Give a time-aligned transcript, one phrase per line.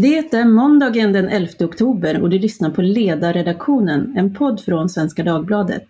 [0.00, 5.22] Det är måndagen den 11 oktober och du lyssnar på Ledarredaktionen, en podd från Svenska
[5.22, 5.84] Dagbladet.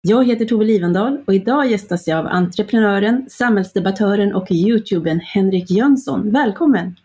[0.00, 6.30] Jag heter Tove Livendal och idag gästas jag av entreprenören, samhällsdebattören och youtubern Henrik Jönsson.
[6.32, 6.96] Välkommen!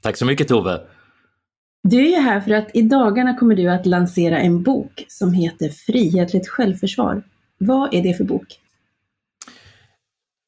[0.00, 0.80] Tack så mycket Tove!
[1.82, 5.32] Du är ju här för att i dagarna kommer du att lansera en bok som
[5.32, 7.22] heter Frihetligt självförsvar.
[7.58, 8.60] Vad är det för bok?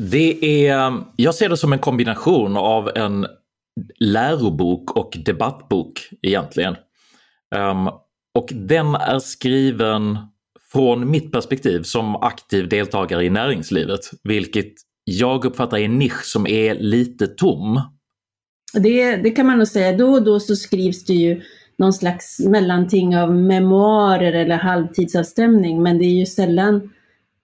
[0.03, 3.27] Det är, jag ser det som en kombination av en
[3.99, 6.77] lärobok och debattbok egentligen.
[7.55, 7.87] Um,
[8.39, 10.19] och den är skriven
[10.73, 14.73] från mitt perspektiv som aktiv deltagare i näringslivet, vilket
[15.05, 17.81] jag uppfattar är en nisch som är lite tom
[18.73, 19.97] det, det kan man nog säga.
[19.97, 21.43] Då och då så skrivs det ju
[21.77, 26.77] någon slags mellanting av memoarer eller halvtidsavstämning, men det är ju sällan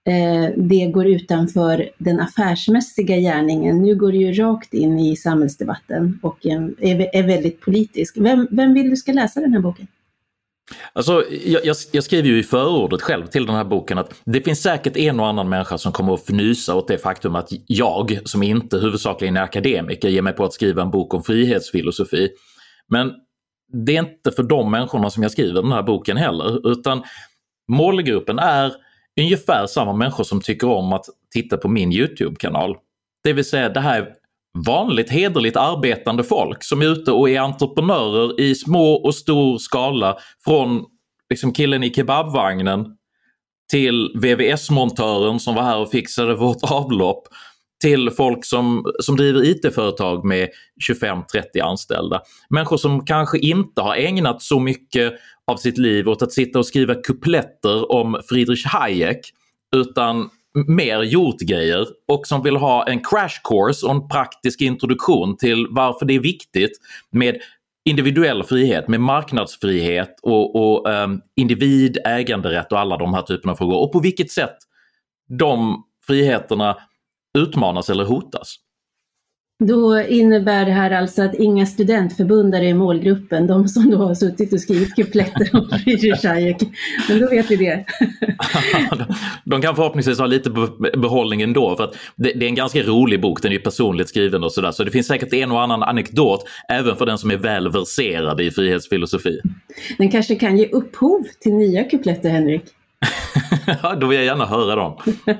[0.07, 3.81] eh, det går utanför den affärsmässiga gärningen.
[3.81, 8.17] Nu går det ju rakt in i samhällsdebatten och är, är väldigt politisk.
[8.17, 9.87] Vem, vem vill du ska läsa den här boken?
[10.93, 14.41] Alltså, jag, jag, jag, skriver ju i förordet själv till den här boken att det
[14.41, 18.19] finns säkert en och annan människa som kommer att fnysa åt det faktum att jag,
[18.25, 22.29] som inte huvudsakligen är akademiker, ger mig på att skriva en bok om frihetsfilosofi.
[22.87, 23.11] Men
[23.73, 27.03] det är inte för de människorna som jag skriver den här boken heller, utan
[27.67, 28.73] målgruppen är
[29.19, 32.75] ungefär samma människor som tycker om att titta på min Youtube-kanal.
[33.23, 34.13] Det vill säga det här
[34.65, 40.17] vanligt hederligt arbetande folk som är ute och är entreprenörer i små och stor skala.
[40.43, 40.85] Från
[41.29, 42.85] liksom killen i kebabvagnen
[43.71, 47.27] till VVS-montören som var här och fixade vårt avlopp
[47.81, 50.49] till folk som, som driver IT-företag med
[50.89, 52.21] 25-30 anställda.
[52.49, 55.13] Människor som kanske inte har ägnat så mycket
[55.51, 59.19] av sitt liv åt att sitta och skriva kupletter om Friedrich Hayek
[59.75, 60.29] utan
[60.67, 65.67] mer gjort grejer och som vill ha en crash course och en praktisk introduktion till
[65.69, 66.71] varför det är viktigt
[67.11, 67.37] med
[67.85, 73.55] individuell frihet, med marknadsfrihet och, och um, individ, äganderätt och alla de här typerna av
[73.55, 74.57] frågor och på vilket sätt
[75.39, 76.77] de friheterna
[77.37, 78.55] utmanas eller hotas.
[79.59, 84.53] Då innebär det här alltså att inga studentförbundare är målgruppen, de som då har suttit
[84.53, 86.57] och skrivit kupletter om Friedrich Hayek.
[87.09, 87.85] Men då vet vi det.
[89.45, 90.49] de kan förhoppningsvis ha lite
[90.97, 94.51] behållning ändå för att det, är en ganska rolig bok, den är personligt skriven och
[94.51, 94.71] sådär.
[94.71, 98.41] Så det finns säkert en och annan anekdot även för den som är väl verserad
[98.41, 99.39] i frihetsfilosofi.
[99.97, 102.63] Den kanske kan ge upphov till nya kupletter, Henrik?
[103.99, 104.97] Då vill jag gärna höra dem.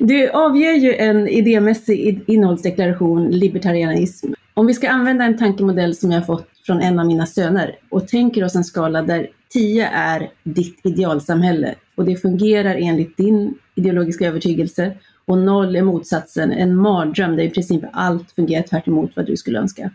[0.00, 4.32] Du avger ju en idémässig innehållsdeklaration, libertarianism.
[4.54, 8.08] Om vi ska använda en tankemodell som jag fått från en av mina söner och
[8.08, 14.26] tänker oss en skala där 10 är ditt idealsamhälle och det fungerar enligt din ideologiska
[14.26, 14.92] övertygelse
[15.24, 19.58] och 0 är motsatsen, en mardröm där i princip allt fungerar tvärt vad du skulle
[19.58, 19.90] önska.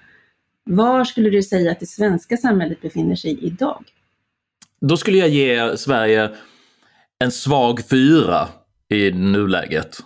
[0.63, 3.83] Var skulle du säga att det svenska samhället befinner sig idag?
[4.81, 6.29] Då skulle jag ge Sverige
[7.23, 8.47] en svag fyra
[8.89, 10.00] i nuläget.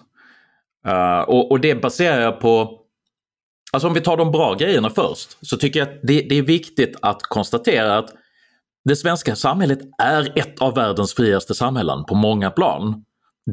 [0.88, 2.80] Uh, och, och, det baserar jag på,
[3.74, 6.42] alltså om vi tar de bra grejerna först, så tycker jag att det, det är
[6.42, 8.10] viktigt att konstatera att
[8.86, 13.04] det svenska samhället är ett av världens friaste samhällen på många plan.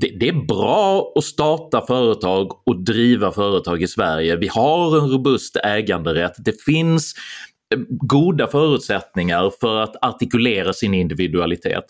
[0.01, 4.37] Det, det, är bra att starta företag och driva företag i Sverige.
[4.37, 6.35] Vi har en robust äganderätt.
[6.39, 7.15] Det finns
[7.75, 11.85] eh, goda förutsättningar för att artikulera sin individualitet.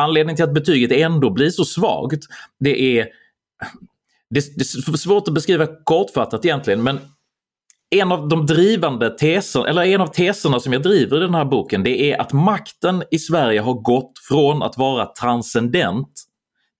[0.00, 2.24] Anledningen till att betyget ändå blir så svagt,
[2.60, 3.08] det är
[4.30, 6.98] det, det är svårt att beskriva kortfattat egentligen men
[7.90, 11.44] en av de drivande teserna, eller en av teserna som jag driver i den här
[11.44, 16.08] boken, det är att makten i Sverige har gått från att vara transcendent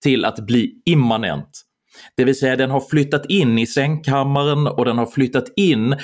[0.02, 1.62] till att bli immanent.
[2.16, 5.96] Det vill säga den har flyttat in i sängkammaren och den har flyttat in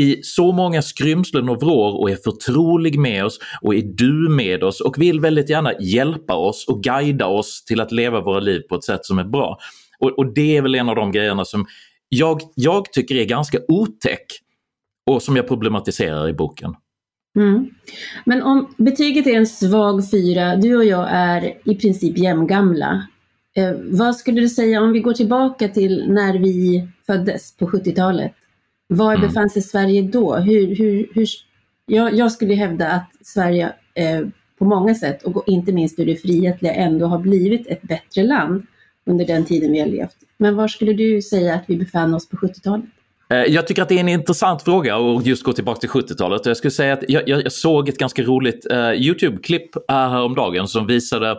[0.00, 4.64] i så många skrymslen och vrår och är förtrolig med oss och är du med
[4.64, 8.60] oss och vill väldigt gärna hjälpa oss och guida oss till att leva våra liv
[8.68, 9.58] på ett sätt som är bra.
[9.98, 11.66] Och, och det är väl en av de grejerna som
[12.08, 14.26] jag, jag tycker är ganska otäck
[15.10, 16.74] och som jag problematiserar i boken.
[17.38, 17.70] Mm.
[18.24, 23.06] Men om betyget är en svag fyra, du och jag är i princip jämngamla.
[23.56, 28.32] Eh, vad skulle du säga om vi går tillbaka till när vi föddes på 70-talet?
[28.86, 29.26] Var mm.
[29.26, 30.36] befann sig Sverige då?
[30.36, 31.26] Hur, hur, hur,
[31.86, 34.20] jag, jag skulle hävda att Sverige eh,
[34.58, 38.66] på många sätt, och inte minst ur det frihetliga, ändå har blivit ett bättre land
[39.06, 40.16] under den tiden vi har levt.
[40.38, 42.84] Men var skulle du säga att vi befann oss på 70-talet?
[43.30, 46.46] Eh, jag tycker att det är en intressant fråga att just gå tillbaka till 70-talet.
[46.46, 50.86] Jag skulle säga att jag, jag, jag såg ett ganska roligt uh, YouTube-klipp häromdagen som
[50.86, 51.36] visade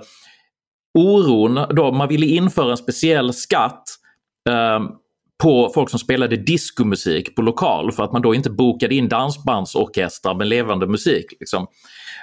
[0.95, 3.83] oron då man ville införa en speciell skatt
[4.49, 4.79] eh,
[5.43, 10.35] på folk som spelade diskomusik på lokal för att man då inte bokade in dansbandsorkestrar
[10.35, 11.25] med levande musik.
[11.39, 11.67] Liksom.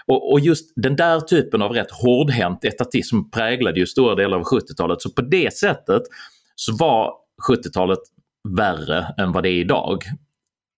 [0.06, 4.44] Och, och, just den där typen av rätt hårdhänt etatism präglade ju stora delar av
[4.44, 5.02] 70-talet.
[5.02, 6.02] Så på det sättet
[6.54, 7.12] så var
[7.48, 7.98] 70-talet
[8.56, 10.04] värre än vad det är idag.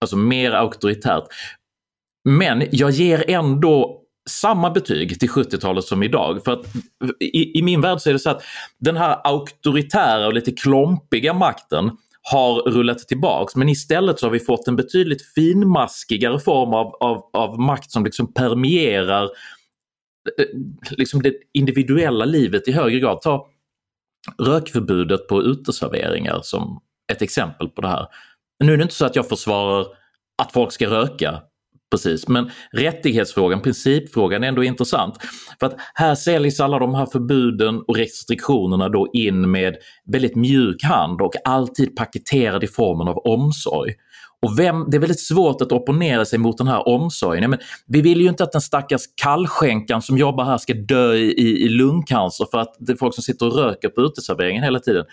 [0.01, 1.25] Alltså mer auktoritärt.
[2.29, 6.45] Men jag ger ändå samma betyg till 70-talet som idag.
[6.45, 6.67] För att
[7.21, 8.43] i, i, min värld så är det så att
[8.79, 11.91] den här auktoritära och lite klompiga makten
[12.23, 17.31] har rullat tillbaks men istället så har vi fått en betydligt finmaskigare form av, av,
[17.33, 19.25] av makt som liksom permierar
[20.39, 20.47] eh,
[20.91, 23.21] liksom det individuella livet i högre grad.
[23.21, 23.49] Ta
[24.39, 26.81] rökförbudet på uteserveringar som
[27.13, 28.07] ett exempel på det här.
[28.65, 29.87] Nu är det inte så att jag försvarar
[30.43, 31.43] att folk ska röka
[31.95, 35.15] precis, men rättighetsfrågan, principfrågan är ändå intressant.
[35.61, 39.77] För att här säljs alla de här förbuden och restriktionerna då in med
[40.13, 43.95] väldigt mjuk hand och alltid paketerad i formen av omsorg.
[44.43, 47.51] Och vem, det är väldigt svårt att opponera sig mot den här omsorgen.
[47.51, 51.65] Men vi vill ju inte att den stackars kallskänkan som jobbar här ska dö i,
[51.65, 55.05] i lungcancer för att det är folk som sitter och röker på uteserveringen hela tiden.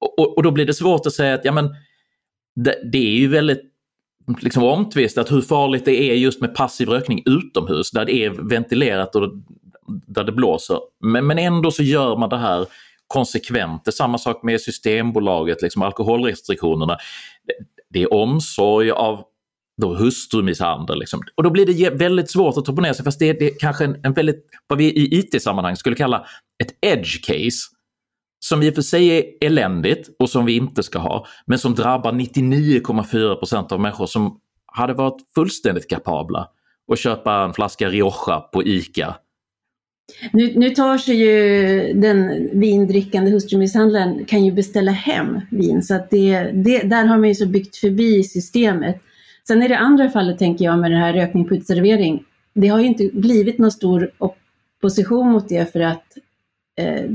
[0.00, 1.68] Och, och, då blir det svårt att säga att ja, men
[2.64, 3.71] det, det är ju väldigt
[4.40, 9.16] liksom omtvistat hur farligt det är just med passiv rökning utomhus där det är ventilerat
[9.16, 9.32] och
[10.06, 10.78] där det blåser.
[11.00, 12.66] Men, men ändå så gör man det här
[13.06, 13.84] konsekvent.
[13.84, 16.96] Det är samma sak med Systembolaget, liksom alkoholrestriktionerna.
[17.90, 19.24] Det är omsorg av
[19.80, 20.98] då hustrumisshandel.
[20.98, 21.20] Liksom.
[21.34, 23.46] Och då blir det väldigt svårt att ta på ner sig fast det är, det
[23.46, 26.26] är kanske en, en väldigt, vad vi i IT-sammanhang skulle kalla
[26.62, 27.58] ett edge case
[28.44, 31.74] som i och för sig är eländigt och som vi inte ska ha, men som
[31.74, 36.48] drabbar 99,4% av människor som hade varit fullständigt kapabla
[36.92, 39.14] att köpa en flaska Rioja på ICA.
[40.32, 46.10] Nu, nu tar sig ju den vindrickande hustrumisshandlaren kan ju beställa hem vin så att
[46.10, 48.96] det, det, där har man ju så byggt förbi systemet.
[49.46, 52.24] Sen är det andra fallet tänker jag med den här rökning på uteservering.
[52.54, 56.04] Det har ju inte blivit någon stor opposition mot det för att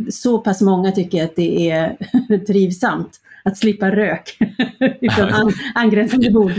[0.09, 1.97] så pass många tycker att det är
[2.47, 4.37] trivsamt att slippa rök
[5.11, 6.51] från an, angränsande bord.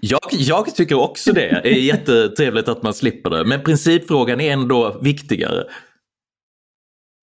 [0.00, 1.60] Jag, jag, tycker också det.
[1.62, 3.44] Det är jättetrevligt att man slipper det.
[3.44, 5.64] Men principfrågan är ändå viktigare.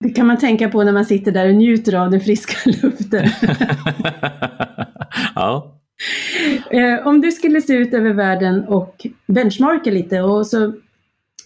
[0.04, 3.28] Det kan man tänka på när man sitter där och njuter av den friska luften.
[5.34, 5.74] ja.
[6.70, 10.72] Eh, om du skulle se ut över världen och benchmarka lite och så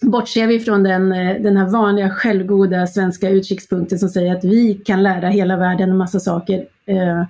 [0.03, 4.73] bortser vi från den, eh, den här vanliga självgoda svenska utkikspunkten som säger att vi
[4.85, 6.65] kan lära hela världen en massa saker.
[6.85, 7.23] Eh,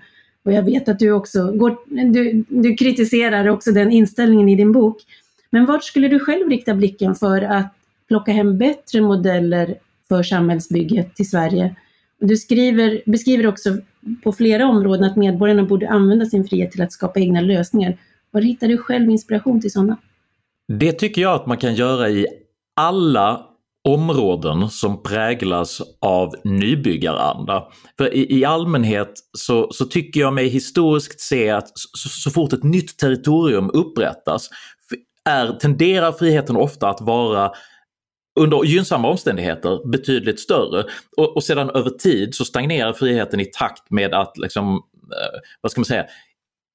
[0.46, 1.78] och jag vet att du också går,
[2.14, 4.98] du, du kritiserar också den inställningen i din bok.
[5.50, 7.74] Men vart skulle du själv rikta blicken för att
[8.08, 9.76] plocka hem bättre modeller
[10.08, 11.76] för samhällsbygget till Sverige?
[12.20, 13.78] Du skriver, beskriver också
[14.24, 17.98] på flera områden att medborgarna borde använda sin frihet till att skapa egna lösningar.
[18.32, 19.98] Var hittar du själv inspiration till sådana?
[20.68, 22.28] Det tycker jag att man kan göra i
[22.76, 23.46] alla
[23.88, 27.68] områden som präglas av nybyggaranda.
[27.98, 32.54] För i, i allmänhet så, så, tycker jag mig historiskt se att så, så fort
[32.54, 34.50] ett nytt territorium upprättas
[35.30, 37.52] är, tenderar friheten ofta att vara
[38.40, 40.86] under gynnsamma omständigheter betydligt större.
[41.18, 45.72] Och, och sedan över tid så stagnerar friheten i takt med att liksom, eh, vad
[45.72, 46.06] ska man säga,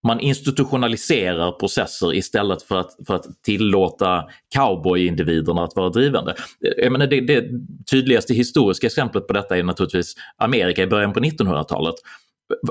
[0.07, 4.25] man institutionaliserar processer istället för att, för att tillåta
[4.55, 6.35] cowboy-individerna att vara drivande.
[6.77, 7.45] Jag menar det, det
[7.91, 11.95] tydligaste historiska exemplet på detta är naturligtvis Amerika i början på 1900-talet.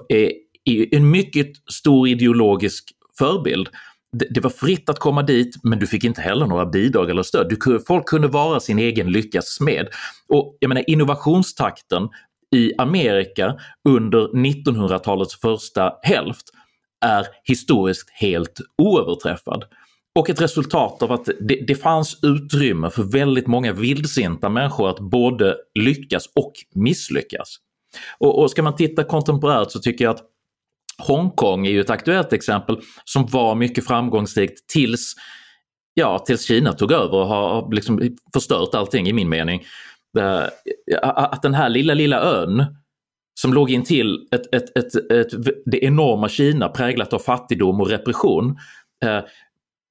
[0.10, 0.29] Eh,
[0.91, 3.69] en mycket stor ideologisk förebild.
[4.29, 7.50] Det var fritt att komma dit men du fick inte heller några bidrag eller stöd.
[7.50, 9.88] Du, folk kunde vara sin egen lyckas smed.
[10.29, 12.10] Och jag menar innovationstakten
[12.55, 13.55] i Amerika
[13.89, 16.46] under 1900-talets första hälft
[17.05, 19.63] är historiskt helt oöverträffad.
[20.19, 24.99] Och ett resultat av att det, det fanns utrymme för väldigt många vildsinta människor att
[24.99, 27.57] både lyckas och misslyckas.
[28.17, 30.23] Och, och ska man titta kontemporärt så tycker jag att
[30.97, 35.15] Hongkong är ju ett aktuellt exempel som var mycket framgångsrikt tills,
[35.93, 39.63] ja, tills Kina tog över och har liksom förstört allting i min mening.
[40.19, 40.43] Eh,
[41.03, 42.65] att den här lilla, lilla ön
[43.41, 47.89] som låg in till ett, ett, ett, ett, det enorma Kina präglat av fattigdom och
[47.89, 48.58] repression
[49.06, 49.20] eh,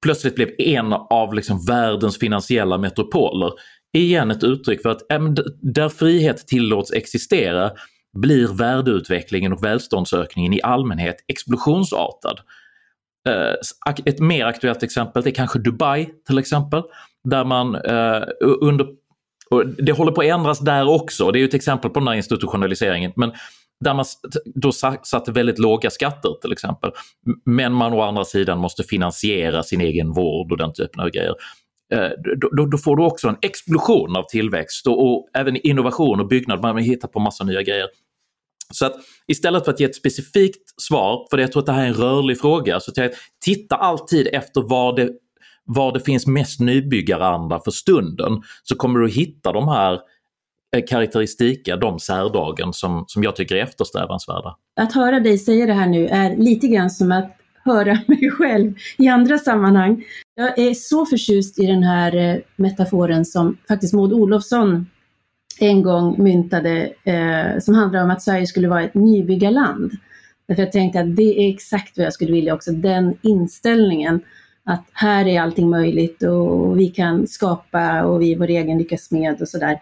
[0.03, 3.51] plötsligt blev en av liksom världens finansiella metropoler.
[3.93, 7.71] Igen ett uttryck för att eh, äm, där frihet tillåts existera
[8.17, 12.39] blir värdeutvecklingen och välståndsökningen i allmänhet explosionsartad.
[13.29, 13.53] Eh,
[14.05, 16.83] ett mer aktuellt exempel är kanske Dubai till exempel.
[17.23, 18.23] Där man eh,
[18.61, 18.87] under
[19.49, 22.07] och det håller på att ändras där också, det är ju ett exempel på den
[22.07, 23.11] här institutionaliseringen.
[23.15, 23.31] Men
[23.79, 24.05] där man
[24.55, 24.71] då
[25.03, 26.91] satte väldigt låga skatter till exempel.
[27.45, 31.35] Men man å andra sidan måste finansiera sin egen vård och den typen av grejer.
[31.93, 32.09] Eh,
[32.41, 36.27] då, då, då, får du också en explosion av tillväxt och, och även innovation och
[36.27, 37.87] byggnad, man hittar på massa nya grejer.
[38.73, 38.95] Så att
[39.27, 41.93] istället för att ge ett specifikt svar, för jag tror att det här är en
[41.93, 43.11] rörlig fråga, så jag,
[43.45, 45.09] titta alltid efter var det,
[45.67, 48.41] var det finns mest nybyggaranda för stunden.
[48.63, 49.99] Så kommer du hitta de här
[50.75, 54.55] eh, karaktäristika, de särdragen som, som jag tycker är eftersträvansvärda.
[54.79, 58.73] Att höra dig säga det här nu är lite grann som att höra mig själv
[58.97, 60.03] i andra sammanhang.
[60.35, 64.85] Jag är så förtjust i den här eh, metaforen som faktiskt Maud Olofsson
[65.59, 69.91] en gång myntade, eh, som handlar om att Sverige skulle vara ett nybyggarland.
[70.47, 74.21] Därför jag tänkte att det är exakt vad jag skulle vilja också, den inställningen
[74.67, 79.11] att här är allting möjligt och vi kan skapa och vi är vår egen lyckas
[79.11, 79.79] med och sådär.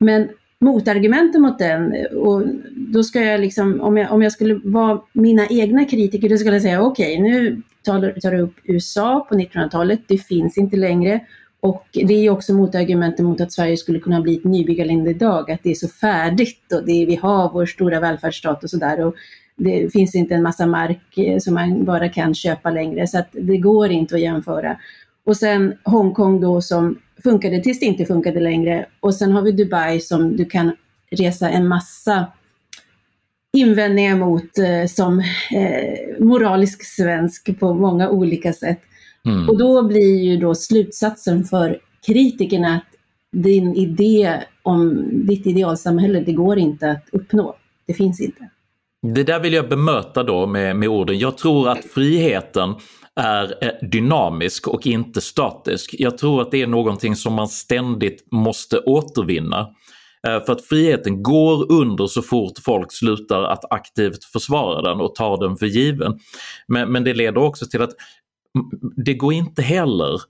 [0.00, 0.28] Men
[0.60, 2.42] motargumenten mot den, och
[2.74, 6.54] då ska jag liksom, om jag, om jag skulle vara mina egna kritiker, då skulle
[6.54, 10.76] jag säga okej, okay, nu tar, tar du upp USA på 1900-talet, det finns inte
[10.76, 11.20] längre.
[11.60, 15.62] Och det är också motargumenten mot att Sverige skulle kunna bli ett nybyggarland idag, att
[15.62, 19.12] det är så färdigt och det är, vi har vår stora välfärdsstat och sådär.
[19.62, 23.28] Det finns inte en massa mark eh, som man bara kan köpa längre, så att
[23.32, 24.76] det går inte att jämföra.
[25.24, 28.86] Och sen Hongkong då som funkade tills det inte funkade längre.
[29.00, 30.72] Och sen har vi Dubai som du kan
[31.10, 32.26] resa en massa
[33.52, 35.18] invändningar mot eh, som
[35.50, 38.80] eh, moralisk svensk på många olika sätt.
[39.26, 39.48] Mm.
[39.48, 42.96] Och då blir ju då slutsatsen för kritikerna att
[43.32, 47.56] din idé om ditt idealsamhälle, det går inte att uppnå.
[47.86, 48.48] Det finns inte.
[49.02, 51.18] Det där vill jag bemöta då med, med orden.
[51.18, 52.74] Jag tror att friheten
[53.16, 55.94] är eh, dynamisk och inte statisk.
[55.98, 59.60] Jag tror att det är någonting som man ständigt måste återvinna.
[60.26, 65.14] Eh, för att friheten går under så fort folk slutar att aktivt försvara den och
[65.14, 66.18] ta den för given.
[66.68, 67.92] Men, men det leder också till att
[68.96, 70.20] det går inte heller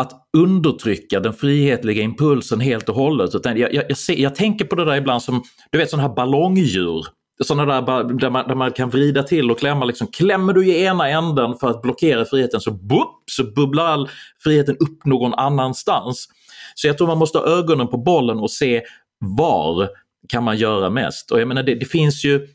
[0.00, 3.34] att undertrycka den frihetliga impulsen helt och hållet.
[3.34, 5.42] Utan jag, jag, jag, ser, jag tänker på det där ibland som
[5.72, 7.06] du vet sådana här ballongdjur
[7.44, 9.84] sådana där där man, där man kan vrida till och klämma.
[9.84, 14.08] Liksom, klämmer du i ena änden för att blockera friheten så, boop, så bubblar all
[14.42, 16.28] friheten upp någon annanstans.
[16.74, 18.82] Så jag tror man måste ha ögonen på bollen och se
[19.18, 19.88] var
[20.28, 21.30] kan man göra mest.
[21.30, 22.46] Och jag menar det, det finns ju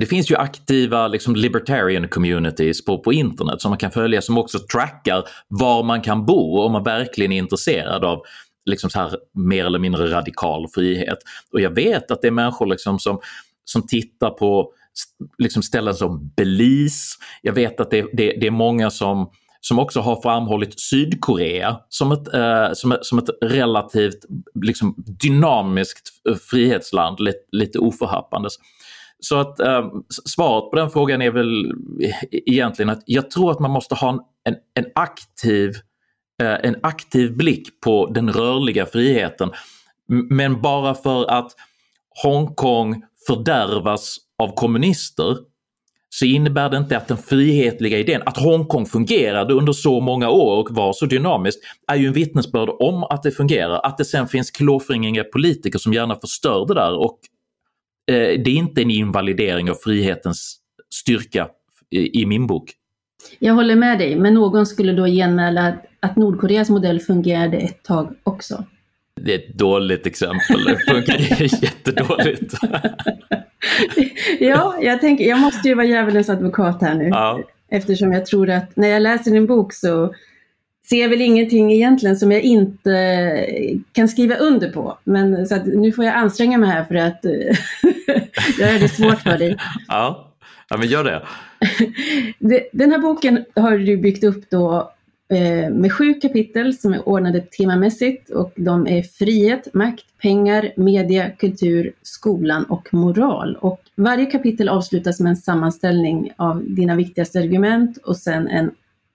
[0.00, 4.38] det finns ju aktiva liksom, libertarian communities på, på internet som man kan följa som
[4.38, 8.22] också trackar var man kan bo om man verkligen är intresserad av
[8.66, 11.18] liksom så här mer eller mindre radikal frihet.
[11.52, 13.20] Och jag vet att det är människor liksom som
[13.70, 14.72] som tittar på
[15.38, 17.16] liksom ställen som Belize.
[17.42, 19.30] Jag vet att det, det, det är många som
[19.68, 24.24] som också har framhållit Sydkorea som ett, eh, som, som ett relativt
[24.62, 28.52] liksom, dynamiskt eh, frihetsland, lite, lite oförhappandes.
[29.20, 29.90] Så att eh,
[30.24, 34.10] svaret på den frågan är väl e-, egentligen att jag tror att man måste ha
[34.10, 35.70] en, en, en aktiv,
[36.42, 39.50] eh, en aktiv blick på den rörliga friheten.
[40.08, 41.52] Men bara för att
[42.22, 45.36] Hongkong fördärvas av kommunister
[46.08, 50.60] så innebär det inte att den frihetliga idén, att Hongkong fungerade under så många år
[50.60, 53.80] och var så dynamiskt, är ju en vittnesbörd om att det fungerar.
[53.86, 57.18] Att det sen finns klåfingriga politiker som gärna förstör det där och
[58.10, 60.56] eh, det är inte en invalidering av frihetens
[60.94, 61.48] styrka
[61.90, 62.72] i, i, min bok.
[63.38, 67.82] Jag håller med dig, men någon skulle då genmäla att, att Nordkoreas modell fungerade ett
[67.82, 68.64] tag också.
[69.20, 71.16] Det är ett dåligt exempel, det funkar
[71.62, 72.54] jättedåligt.
[74.40, 77.08] ja, jag tänker, jag måste ju vara djävulens advokat här nu.
[77.08, 77.40] Ja.
[77.70, 80.14] Eftersom jag tror att när jag läser din bok så
[80.88, 83.46] ser jag väl ingenting egentligen som jag inte
[83.92, 84.98] kan skriva under på.
[85.04, 87.24] Men så att nu får jag anstränga mig här för att
[88.58, 89.56] göra det svårt för dig.
[89.88, 90.34] Ja,
[90.68, 91.22] ja men gör det.
[92.72, 94.95] Den här boken har du byggt upp då Eh,
[95.70, 101.92] med sju kapitel som är ordnade temamässigt och de är frihet, makt, pengar, media, kultur,
[102.02, 103.56] skolan och moral.
[103.60, 108.70] Och varje kapitel avslutas med en sammanställning av dina viktigaste argument och sen en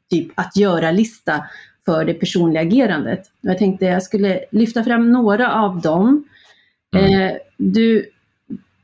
[0.09, 1.45] typ att göra-lista
[1.85, 3.31] för det personliga agerandet.
[3.41, 6.23] Jag tänkte jag skulle lyfta fram några av dem.
[6.95, 7.21] Mm.
[7.21, 8.05] Eh, du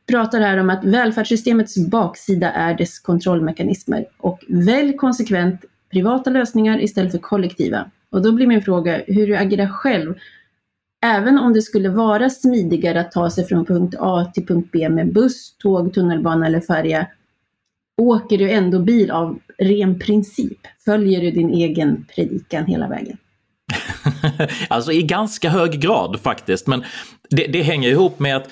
[0.07, 7.12] pratar här om att välfärdssystemets baksida är dess kontrollmekanismer och välj konsekvent privata lösningar istället
[7.12, 7.91] för kollektiva.
[8.10, 10.15] Och då blir min fråga hur du agerar själv.
[11.06, 14.89] Även om det skulle vara smidigare att ta sig från punkt A till punkt B
[14.89, 17.08] med buss, tåg, tunnelbana eller färja.
[18.01, 20.60] åker du ändå bil av ren princip?
[20.86, 23.17] Följer du din egen predikan hela vägen?
[24.70, 26.84] alltså i ganska hög grad faktiskt, men
[27.29, 28.50] det, det hänger ihop med att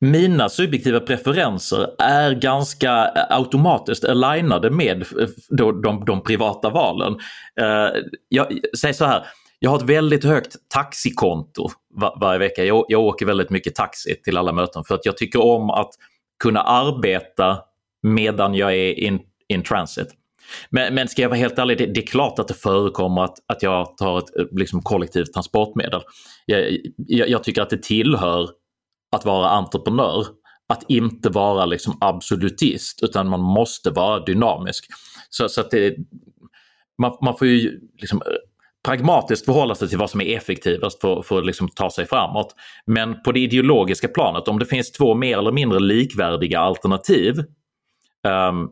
[0.00, 7.12] mina subjektiva preferenser är ganska eh, automatiskt alignade med eh, de, de, de privata valen.
[7.60, 7.88] Eh,
[8.28, 8.46] jag
[8.78, 9.26] säger så här,
[9.58, 12.64] jag har ett väldigt högt taxikonto var, varje vecka.
[12.64, 15.90] Jag, jag åker väldigt mycket taxi till alla möten för att jag tycker om att
[16.42, 17.58] kunna arbeta
[18.02, 20.08] medan jag är in, in transit.
[20.70, 23.34] Men, men ska jag vara helt ärlig, det, det, är klart att det förekommer att,
[23.46, 26.00] att jag tar ett liksom, kollektivt transportmedel.
[26.46, 28.50] Jag, jag, jag tycker att det tillhör
[29.12, 30.26] att vara entreprenör.
[30.68, 34.86] Att inte vara liksom absolutist utan man måste vara dynamisk.
[35.30, 35.96] Så, så att det,
[36.98, 38.32] man, man får ju liksom eh,
[38.86, 42.54] pragmatiskt förhålla sig till vad som är effektivast för, för att liksom ta sig framåt.
[42.86, 47.34] Men på det ideologiska planet, om det finns två mer eller mindre likvärdiga alternativ
[48.26, 48.68] Ehm,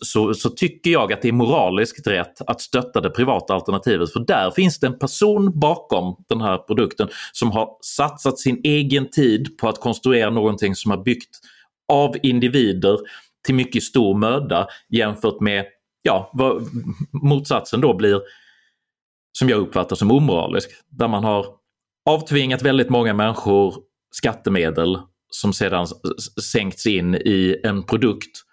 [0.00, 4.20] så, så, tycker jag att det är moraliskt rätt att stötta det privata alternativet för
[4.20, 9.58] där finns det en person bakom den här produkten som har satsat sin egen tid
[9.58, 11.30] på att konstruera någonting som har byggt
[11.92, 12.98] av individer
[13.46, 15.64] till mycket stor möda jämfört med
[16.02, 16.62] ja, vad
[17.12, 18.20] motsatsen då blir
[19.38, 20.70] som jag uppfattar som omoralisk.
[20.90, 21.46] Där man har
[22.10, 23.74] avtvingat väldigt många människor
[24.10, 24.98] skattemedel
[25.30, 25.86] som sedan
[26.42, 28.47] sänkts in i en produkt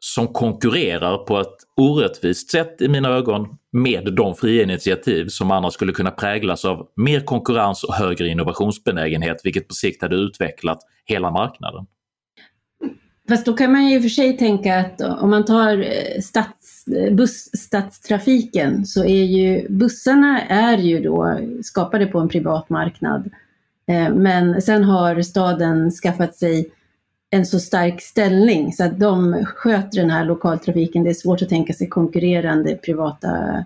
[0.00, 5.74] som konkurrerar på ett orättvist sätt i mina ögon med de fria initiativ som annars
[5.74, 11.30] skulle kunna präglas av mer konkurrens och högre innovationsbenägenhet vilket på sikt hade utvecklat hela
[11.30, 11.86] marknaden.
[13.28, 16.20] Fast då kan man ju i och för sig tänka att om man tar eh,
[16.22, 23.30] stads, eh, busstadstrafiken så är ju bussarna är ju då skapade på en privat marknad.
[23.88, 26.70] Eh, men sen har staden skaffat sig
[27.30, 31.04] en så stark ställning så att de sköter den här lokaltrafiken.
[31.04, 33.64] Det är svårt att tänka sig konkurrerande privata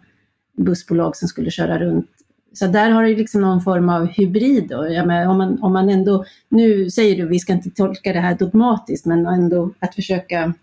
[0.57, 2.11] bussbolag som skulle köra runt.
[2.53, 4.69] Så där har du liksom någon form av hybrid.
[4.69, 4.89] Då.
[4.91, 8.21] Ja, men om, man, om man ändå, nu säger du, vi ska inte tolka det
[8.21, 10.55] här dogmatiskt, men ändå att försöka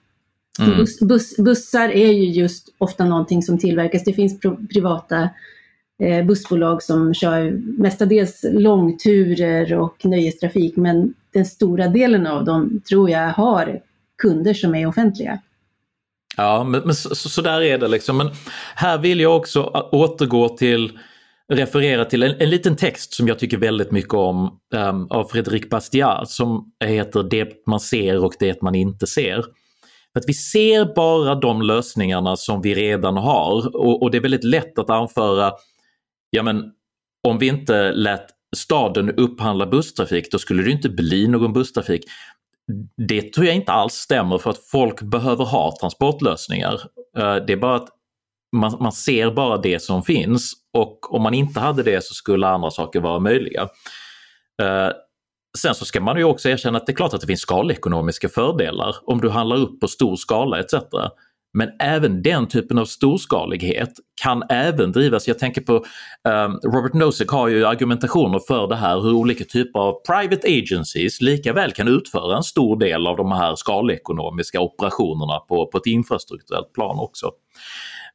[0.59, 0.77] mm.
[0.77, 4.03] Bus, bus, bussar är ju just ofta någonting som tillverkas.
[4.03, 5.29] Det finns pro, privata
[6.03, 13.09] eh, bussbolag som kör mestadels långturer och nöjestrafik, men den stora delen av dem tror
[13.09, 13.79] jag har
[14.21, 15.39] kunder som är offentliga.
[16.37, 18.17] Ja, men, men så, så, där är det liksom.
[18.17, 18.29] Men
[18.75, 20.99] här vill jag också återgå till
[21.53, 25.69] referera till en, en liten text som jag tycker väldigt mycket om um, av Fredrik
[25.69, 29.37] Bastiat som heter Det man ser och det man inte ser.
[30.13, 34.43] Att vi ser bara de lösningarna som vi redan har och, och det är väldigt
[34.43, 35.51] lätt att anföra,
[36.29, 36.63] ja men
[37.27, 42.03] om vi inte lät staden upphandlar busstrafik, då skulle det inte bli någon busstrafik.
[43.07, 46.73] Det tror jag inte alls stämmer för att folk behöver ha transportlösningar.
[47.17, 47.89] Eh, det är bara att
[48.55, 52.47] man, man ser bara det som finns och om man inte hade det så skulle
[52.47, 53.61] andra saker vara möjliga.
[54.61, 54.89] Eh,
[55.57, 58.29] sen så ska man ju också erkänna att det är klart att det finns skalekonomiska
[58.29, 60.73] fördelar om du handlar upp på stor skala etc.
[61.53, 63.89] Men även den typen av storskalighet
[64.21, 69.01] kan även drivas, jag tänker på um, Robert Nozick har ju argumentationer för det här
[69.01, 73.31] hur olika typer av private agencies lika väl kan utföra en stor del av de
[73.31, 77.31] här skalekonomiska operationerna på, på ett infrastrukturellt plan också.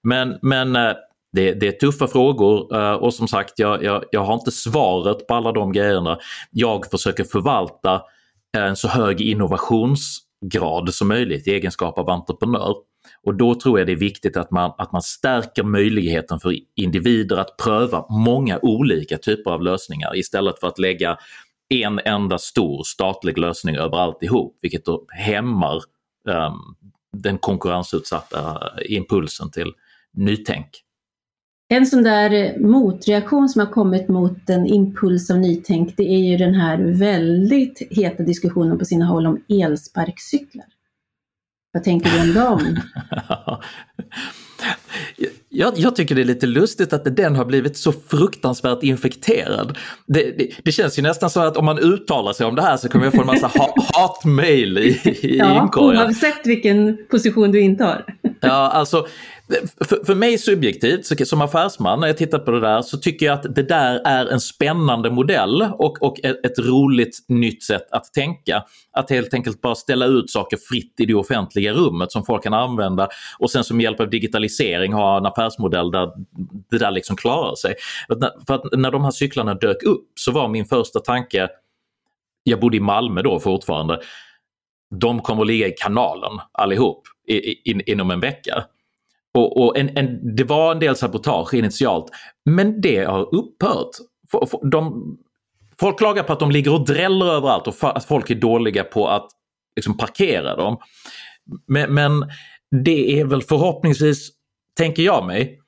[0.03, 0.93] Men, men uh,
[1.33, 5.27] det, det, är tuffa frågor uh, och som sagt jag, jag, jag har inte svaret
[5.27, 6.19] på alla de grejerna.
[6.51, 8.03] Jag försöker förvalta
[8.57, 12.75] en så hög innovationsgrad som möjligt i egenskap av entreprenör.
[13.23, 17.37] Och då tror jag det är viktigt att man, att man stärker möjligheten för individer
[17.37, 21.19] att pröva många olika typer av lösningar istället för att lägga
[21.69, 25.77] en enda stor statlig lösning över alltihop, vilket då hämmar
[26.29, 26.77] um,
[27.17, 29.73] den konkurrensutsatta impulsen till
[30.13, 30.85] nytänk.
[31.69, 36.19] En sån där eh, motreaktion som har kommit mot en impuls av nytänk, det är
[36.19, 40.65] ju den här väldigt heta diskussionen på sina håll om elsparkcyklar.
[41.75, 42.77] Vad tänker du om dem?
[45.49, 49.79] Jag, jag, tycker det är lite lustigt att den har blivit så fruktansvärt infekterad.
[50.07, 52.77] Det, det, det, känns ju nästan så att om man uttalar sig om det här
[52.77, 56.03] så kommer jag få en massa ha, hatmail i, i ja, inkorgen.
[56.03, 58.05] Oavsett vilken position du intar.
[58.41, 59.07] Ja, alltså
[59.89, 63.33] för, för mig subjektivt, som affärsman, när jag tittar på det där, så tycker jag
[63.33, 68.13] att det där är en spännande modell och, och ett, ett roligt nytt sätt att
[68.13, 68.65] tänka.
[68.93, 72.55] Att helt enkelt bara ställa ut saker fritt i det offentliga rummet som folk kan
[72.55, 76.11] använda och sen som hjälp av digitalisering ha en affärsmodell där
[76.71, 77.75] det där liksom klarar sig.
[78.47, 81.49] För att när de här cyklarna dök upp så var min första tanke,
[82.43, 84.01] jag bodde i Malmö då fortfarande,
[85.01, 87.03] de kommer att ligga i kanalen allihop.
[87.65, 88.65] in, inom en vecka.
[89.35, 92.11] Och, och en, en, det var en del sabotage initialt,
[92.45, 93.91] men det har upphört.
[94.71, 95.17] De,
[95.81, 99.09] folk klagar på att de ligger och dräller överallt och att folk är dåliga på
[99.09, 99.29] att
[99.77, 100.79] liksom, parkera dem.
[101.67, 102.31] Men, men
[102.85, 104.31] det är väl förhoppningsvis,
[104.77, 105.61] tänker jag mig,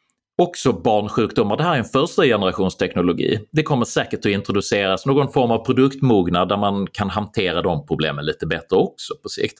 [0.42, 1.57] också barnsjukdomar.
[1.57, 3.40] Det här är en första generations teknologi.
[3.52, 8.24] Det kommer säkert att introduceras någon form av produktmognad där man kan hantera de problemen
[8.24, 9.59] lite bättre också på sikt.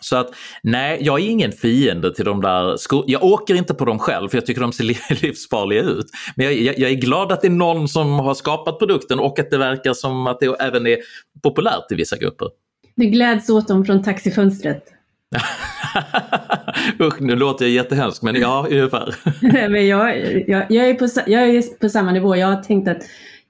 [0.00, 3.04] Så att nej, jag är ingen fiende till de där skorna.
[3.06, 4.84] Jag åker inte på dem själv för jag tycker de ser
[5.22, 6.06] livsfarliga ut.
[6.36, 9.38] Men jag, jag, jag, är glad att det är någon som har skapat produkten och
[9.38, 10.98] att det verkar som att det även är
[11.42, 12.48] populärt i vissa grupper.
[12.96, 14.84] Du gläds åt dem från taxifönstret?
[17.00, 19.14] Usch, nu låter jag jättehemsk men ja, ungefär.
[19.68, 20.16] men jag,
[20.48, 22.36] jag, jag, är på, jag är på samma nivå.
[22.36, 23.02] Jag har tänkt att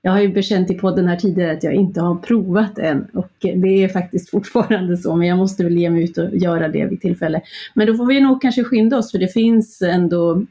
[0.02, 3.32] jag har ju bekänt i podden här tidigare att jag inte har provat än och
[3.40, 6.84] det är faktiskt fortfarande så, men jag måste väl ge mig ut och göra det
[6.84, 7.40] vid tillfälle.
[7.74, 10.42] Men då får vi nog kanske skynda oss för det finns ändå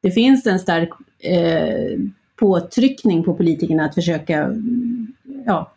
[0.00, 1.98] det finns en stark eh,
[2.36, 4.54] påtryckning på politikerna att försöka
[5.46, 5.72] ja,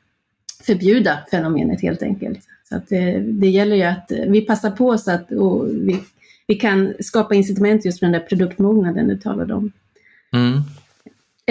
[0.63, 2.39] förbjuda fenomenet helt enkelt.
[2.69, 5.27] Så att det, eh, det gäller ju att eh, vi passar på så att
[5.71, 5.99] vi,
[6.47, 9.71] vi kan skapa incitament just för den där produktmognaden du talade om.
[10.33, 10.61] Mm.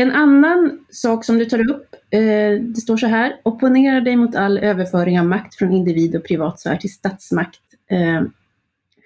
[0.00, 4.34] En annan sak som du tar upp, eh, det står så här, opponera dig mot
[4.34, 7.60] all överföring av makt från individ och privatsfär till statsmakt.
[7.90, 8.22] Eh,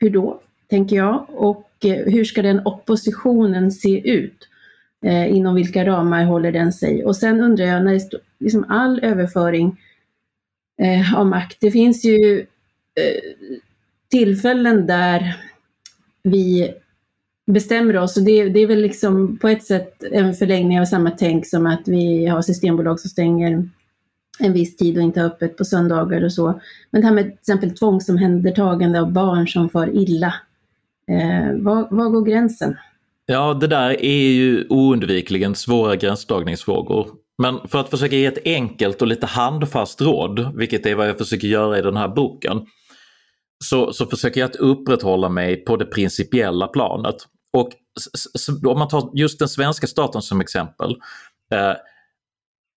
[0.00, 4.48] hur då, tänker jag, och eh, hur ska den oppositionen se ut?
[5.04, 7.04] Eh, inom vilka ramar håller den sig?
[7.04, 9.80] Och sen undrar jag, när det liksom all överföring
[10.82, 12.40] eh, av makt, det finns ju
[13.00, 13.48] eh,
[14.10, 15.36] tillfällen där
[16.22, 16.74] vi
[17.46, 18.16] bestämmer oss.
[18.16, 21.66] Och det, det, är väl liksom på ett sätt en förlängning av samma tänk som
[21.66, 23.68] att vi har systembolag som stänger
[24.38, 26.60] en viss tid och inte har öppet på söndagar och så.
[26.90, 30.34] Men det här med till exempel tvångsomhändertagande av barn som far illa.
[31.10, 32.76] Eh, var, var går gränsen?
[33.26, 37.08] Ja, det där är ju oundvikligen svåra gränsdragningsfrågor.
[37.38, 41.18] Men för att försöka ge ett enkelt och lite handfast råd, vilket är vad jag
[41.18, 42.66] försöker göra i den här boken,
[43.64, 47.16] så, så försöker jag att upprätthålla mig på det principiella planet.
[47.54, 47.70] Och
[48.66, 50.90] om man tar just den svenska staten som exempel,
[51.54, 51.72] eh,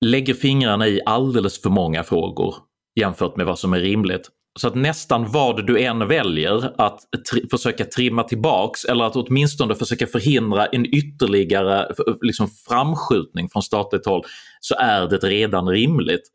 [0.06, 2.56] lägger fingrarna i alldeles för många frågor
[3.00, 4.30] jämfört med vad som är rimligt.
[4.60, 7.00] Så att nästan vad du än väljer att
[7.32, 14.06] tri försöka trimma tillbaks eller att åtminstone försöka förhindra en ytterligare liksom, framskjutning från statligt
[14.06, 14.24] håll
[14.60, 16.32] så är det redan rimligt.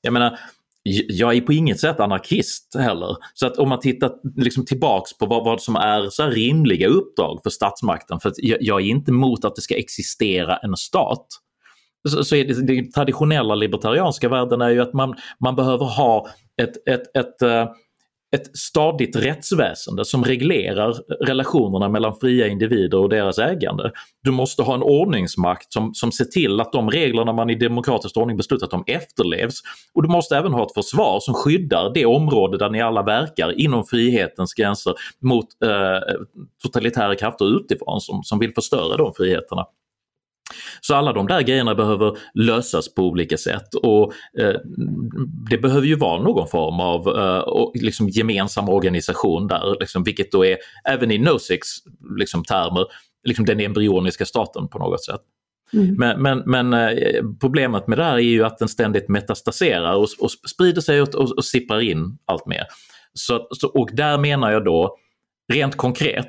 [0.00, 0.38] Jag menar,
[1.08, 3.16] jag är på inget sätt anarkist heller.
[3.34, 7.40] Så att om man tittar liksom tillbaks på vad, vad som är så rimliga uppdrag
[7.42, 11.26] för statsmakten, för jag, jag, är inte emot att det ska existera en stat.
[12.08, 16.28] Så, så är det, det traditionella libertarianska världen är ju att man, man behöver ha
[16.62, 17.68] ett, ett, ett, ett
[18.34, 20.92] ett stadigt rättsväsende som reglerar
[21.26, 23.92] relationerna mellan fria individer och deras ägande.
[24.22, 28.16] Du måste ha en ordningsmakt som, som ser till att de reglerna man i demokratisk
[28.16, 29.60] ordning beslutat om efterlevs.
[29.94, 33.60] Och du måste även ha ett försvar som skyddar det område där ni alla verkar
[33.60, 36.14] inom frihetens gränser mot eh,
[36.62, 39.66] totalitära krafter utifrån som, som vill förstöra de friheterna.
[40.80, 44.54] Så alla de där grejerna behöver lösas på olika sätt och eh,
[45.50, 50.44] det behöver ju vara någon form av eh, liksom gemensam organisation där, liksom, vilket då
[50.44, 50.56] är
[50.88, 51.68] även i Noziks
[52.18, 52.84] liksom, termer
[53.24, 55.20] liksom den embryoniska staten på något sätt.
[55.72, 55.94] Mm.
[55.94, 60.08] Men, men, men eh, problemet med det här är ju att den ständigt metastaserar och,
[60.18, 62.64] och sprider sig och, och, och sipprar in allt mer.
[63.14, 64.96] Så, så, och där menar jag då
[65.52, 66.28] rent konkret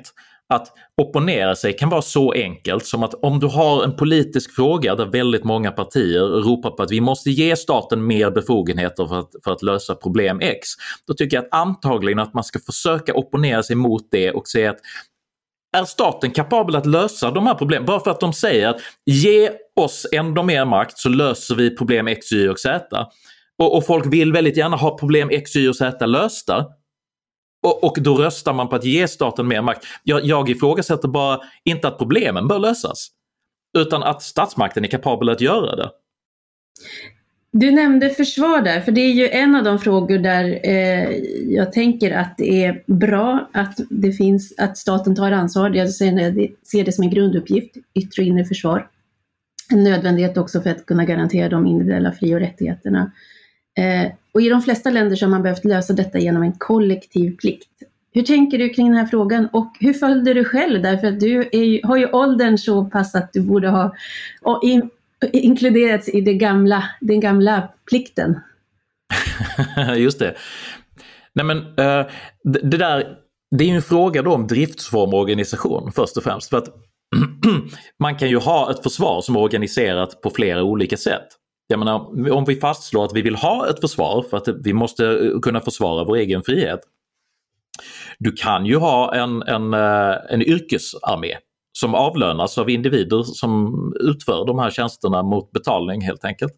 [0.54, 4.94] att opponera sig kan vara så enkelt som att om du har en politisk fråga
[4.94, 9.30] där väldigt många partier ropar på att vi måste ge staten mer befogenheter för att,
[9.44, 10.68] för att lösa problem X.
[11.06, 14.70] Då tycker jag att antagligen att man ska försöka opponera sig mot det och säga
[14.70, 14.78] att
[15.76, 17.86] är staten kapabel att lösa de här problemen?
[17.86, 22.08] Bara för att de säger att ge oss ändå mer makt så löser vi problem
[22.08, 23.06] X, Y och Z.
[23.58, 26.66] Och, och folk vill väldigt gärna ha problem X, Y och Z lösta.
[27.62, 29.84] Och, och då röstar man på att ge staten mer makt.
[30.02, 33.08] Jag, jag ifrågasätter bara inte att problemen bör lösas.
[33.78, 35.90] Utan att statsmakten är kapabel att göra det.
[37.52, 41.16] Du nämnde försvar där, för det är ju en av de frågor där eh,
[41.54, 45.70] jag tänker att det är bra att det finns, att staten tar ansvar.
[45.70, 48.88] Jag ser det som en grunduppgift, yttre och inre försvar.
[49.70, 53.12] En nödvändighet också för att kunna garantera de individuella fri och rättigheterna.
[53.78, 57.36] Eh, och i de flesta länder så har man behövt lösa detta genom en kollektiv
[57.36, 57.68] plikt.
[58.12, 60.82] Hur tänker du kring den här frågan och hur följde du själv?
[60.82, 63.94] Därför att du är, har ju åldern så pass att du borde ha
[64.62, 64.90] in,
[65.32, 68.40] inkluderats i det gamla, den gamla plikten.
[69.96, 70.34] Just det.
[71.32, 72.06] Nej men eh, uh,
[72.44, 73.18] det, det där
[73.50, 76.50] det är ju en fråga då om driftsform och organisation först och främst.
[76.50, 76.68] För att
[77.98, 81.28] man kan ju ha ett försvar som är organiserat på flera olika sätt.
[81.70, 85.06] Jag menar, om vi fastslår att vi vill ha ett försvar för att vi måste
[85.06, 86.80] eh, kunna försvara vår egen frihet.
[88.18, 91.36] Du kan ju ha en, en, eh, en yrkesarmé
[91.72, 96.52] som avlönas av individer som utför de här tjänsterna mot betalning helt enkelt.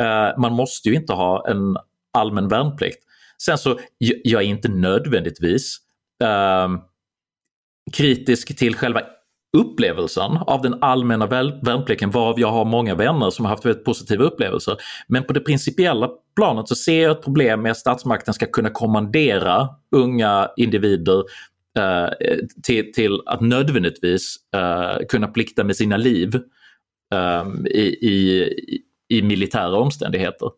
[0.00, 1.76] Eh, man måste ju inte ha en
[2.12, 3.04] allmän värnplikt.
[3.42, 5.78] Sen så, jag är inte nödvändigtvis
[6.22, 6.68] eh,
[7.92, 9.02] kritisk till själva
[9.58, 14.24] upplevelsen av den allmänna värnplikten varav jag har många vänner som har haft väldigt positiva
[14.24, 14.76] upplevelser.
[15.08, 18.70] Men på det principiella planet så ser jag ett problem med att statsmakten ska kunna
[18.70, 21.24] kommandera unga individer
[21.78, 22.08] eh,
[22.62, 26.34] till, till, att nödvändigtvis eh, kunna plikta med sina liv
[27.14, 28.48] eh, i, i,
[29.08, 30.50] i, militära omständigheter.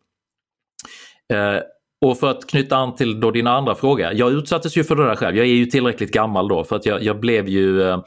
[1.33, 1.63] Eh,
[2.05, 5.07] och för att knyta an till då din andra fråga, jag utsattes ju för det
[5.07, 5.37] där själv.
[5.37, 8.03] Jag är ju tillräckligt gammal då för att jag, jag blev ju eh,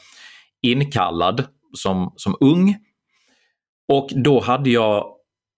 [0.71, 1.47] inkallad
[1.77, 2.75] som, som ung.
[3.93, 5.05] Och då hade jag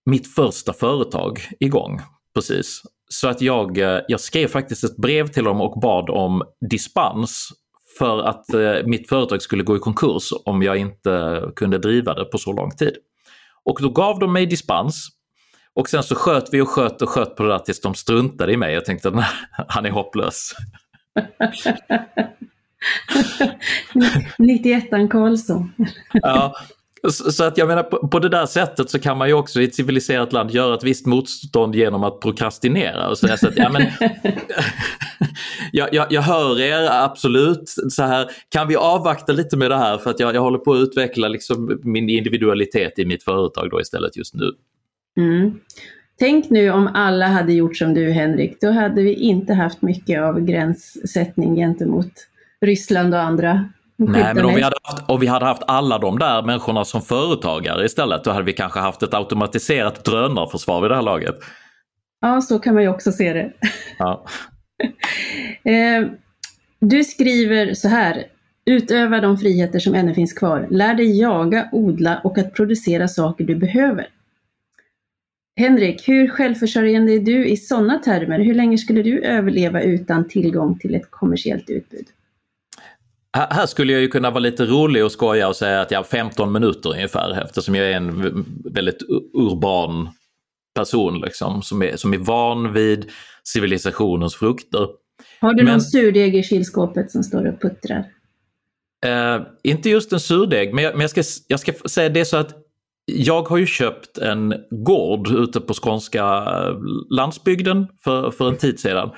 [0.06, 2.00] mitt första företag igång
[2.38, 2.82] precis.
[3.08, 7.48] Så att jag, eh, jag skrev faktiskt ett brev till dem och bad om dispens
[7.98, 12.24] för att eh, mitt företag skulle gå i konkurs om jag inte kunde driva det
[12.24, 12.96] på så lång tid.
[13.64, 15.08] Och då gav de mig dispens
[15.74, 18.52] och sen så sköt vi och sköt och sköt på det där tills de struntade
[18.52, 18.74] i mig.
[18.74, 19.08] Jag tänkte
[19.58, 20.52] att han är hopplös.
[24.38, 25.72] 91an Karlsson.
[26.12, 26.54] ja,
[27.08, 29.64] så att jag menar på, på, det där sättet så kan man ju också i
[29.64, 33.70] ett civiliserat land göra ett visst motstånd genom att prokrastinera och säga så att ja,
[33.70, 33.82] men,
[35.72, 39.98] jag, jag, jag, hör er absolut så här, kan vi avvakta lite med det här
[39.98, 43.80] för att jag, jag håller på att utveckla liksom min individualitet i mitt företag då
[43.80, 44.52] istället just nu.
[45.16, 45.60] Mm.
[46.18, 50.22] Tänk nu om alla hade gjort som du Henrik, då hade vi inte haft mycket
[50.22, 52.12] av gränssättning gentemot
[52.66, 53.68] Ryssland och andra.
[53.96, 57.02] Nej, men om vi, hade haft, om vi hade haft alla de där människorna som
[57.02, 61.36] företagare istället, då hade vi kanske haft ett automatiserat drönarförsvar vid det här laget.
[62.20, 63.52] Ja, så kan man ju också se det.
[63.98, 64.24] Ja.
[65.64, 66.06] Eh,
[66.80, 68.24] du skriver så här,
[68.64, 70.66] utöva de friheter som ännu finns kvar.
[70.70, 74.08] Lär dig jaga, odla och att producera saker du behöver.
[75.56, 78.38] Henrik, hur självförsörjande är du i sådana termer?
[78.38, 82.06] Hur länge skulle du överleva utan tillgång till ett kommersiellt utbud?
[83.32, 86.04] Här skulle jag ju kunna vara lite rolig och skoja och säga att jag har
[86.04, 89.02] 15 minuter ungefär eftersom jag är en väldigt
[89.34, 90.08] urban
[90.74, 93.10] person liksom, som, är, som är van vid
[93.44, 94.88] civilisationens frukter.
[95.40, 98.04] Har du Men, någon surdeg i kylskåpet som står och puttrar?
[99.06, 102.36] Eh, inte just en surdeg, men jag, men jag, ska, jag ska säga det så
[102.36, 102.54] att
[103.06, 106.44] jag har ju köpt en gård ute på skånska
[107.10, 109.10] landsbygden för, för en tid sedan.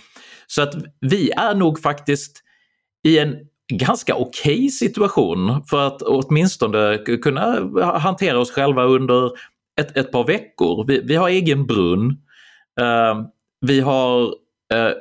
[0.47, 2.43] Så att vi är nog faktiskt
[3.05, 3.37] i en
[3.71, 9.31] ganska okej okay situation för att åtminstone kunna hantera oss själva under
[9.81, 10.85] ett, ett par veckor.
[10.87, 12.11] Vi, vi har egen brunn.
[12.81, 13.27] Uh,
[13.61, 14.23] vi har
[14.75, 14.93] uh,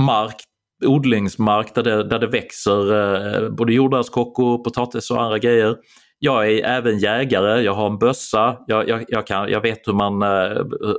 [0.00, 0.36] mark,
[0.84, 5.76] odlingsmark där det, där det växer uh, både jordärtskockor, potatis och andra grejer.
[6.18, 9.92] Jag är även jägare, jag har en bössa, jag, jag, jag, kan, jag vet hur
[9.92, 10.22] man,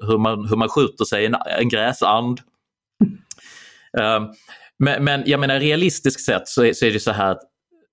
[0.08, 2.39] hur, man, hur man skjuter sig en, en gräsand.
[4.79, 7.41] Men, men jag menar realistiskt sett så är, så är det så här att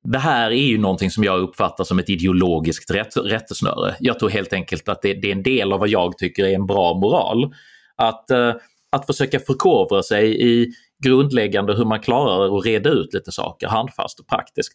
[0.04, 3.94] det här är ju någonting som jag uppfattar som ett ideologiskt rätt, rättesnöre.
[4.00, 6.54] Jag tror helt enkelt att det, det, är en del av vad jag tycker är
[6.54, 7.54] en bra moral.
[7.96, 8.54] Att, eh,
[8.92, 10.72] att försöka förkovra sig i
[11.04, 14.72] grundläggande hur man klarar att reda ut lite saker handfast och praktiskt.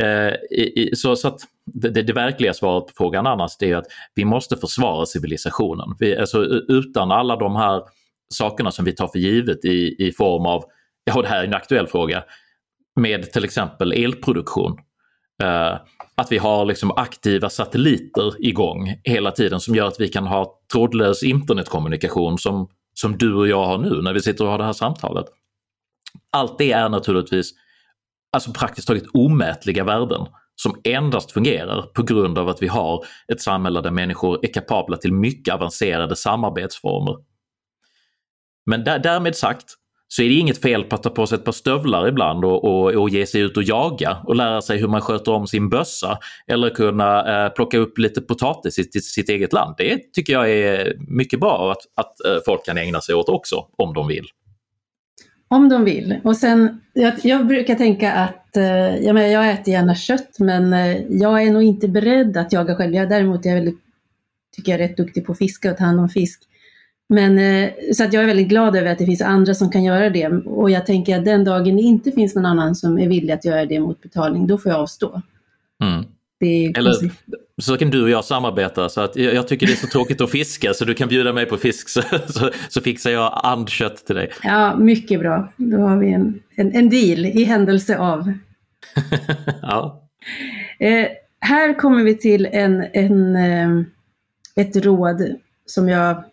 [0.00, 3.76] Eh, i, så, så att det, det, det, verkliga svaret på frågan annars det är
[3.76, 5.96] att vi måste försvara civilisationen.
[5.98, 7.82] Vi, alltså, utan alla de här
[8.34, 10.64] sakerna som vi tar för givet i, i form av
[11.08, 12.24] ja det här är en aktuell fråga,
[13.00, 14.72] med till exempel elproduktion.
[15.42, 15.78] Uh,
[16.16, 20.60] att vi har liksom aktiva satelliter igång hela tiden som gör att vi kan ha
[20.72, 24.64] trådlös internetkommunikation som, som du och jag har nu när vi sitter och har det
[24.64, 25.26] här samtalet.
[26.32, 27.52] Allt det är naturligtvis
[28.32, 33.40] alltså praktiskt taget omätliga värden som endast fungerar på grund av att vi har ett
[33.40, 37.16] samhälle där människor är kapabla till mycket avancerade samarbetsformer.
[38.66, 39.74] Men där, därmed sagt
[40.08, 42.64] så är det inget fel på att ta på sig ett par stövlar ibland och,
[42.64, 45.68] och, och ge sig ut och jaga och lära sig hur man sköter om sin
[45.68, 49.74] bössa eller kunna eh, plocka upp lite potatis i sitt, sitt, eget land.
[49.78, 53.66] Det tycker jag är mycket bra att, att eh, folk kan ägna sig åt också
[53.76, 54.24] om de vill.
[55.48, 56.20] Om de vill.
[56.24, 60.72] Och sen, jag, jag brukar tänka att eh, jag, menar, jag äter gärna kött men
[60.72, 62.94] eh, jag är nog inte beredd att jaga själv.
[62.94, 63.78] Jag däremot är jag väldigt,
[64.56, 66.47] tycker jag är rätt duktig på att fiska och ta hand om fisk.
[67.08, 69.84] Men, eh, så att jag är väldigt glad över att det finns andra som kan
[69.84, 70.28] göra det.
[70.28, 73.44] Och jag tänker att den dagen det inte finns någon annan som är villig att
[73.44, 75.22] göra det mot betalning, då får jag avstå.
[75.82, 76.04] Mm.
[76.76, 76.94] Eller
[77.60, 80.30] så kan du och jag samarbeta så att jag, tycker det är så tråkigt att
[80.30, 84.16] fiska så du kan bjuda mig på fisk så, så, så fixar jag andkött till
[84.16, 84.30] dig.
[84.42, 85.52] Ja, mycket bra.
[85.56, 88.32] Då har vi en, en, en deal i händelse av.
[89.62, 90.02] ja.
[90.78, 91.06] Eh,
[91.40, 93.84] här kommer vi till en, en, eh,
[94.56, 95.22] ett råd
[95.66, 96.24] som jag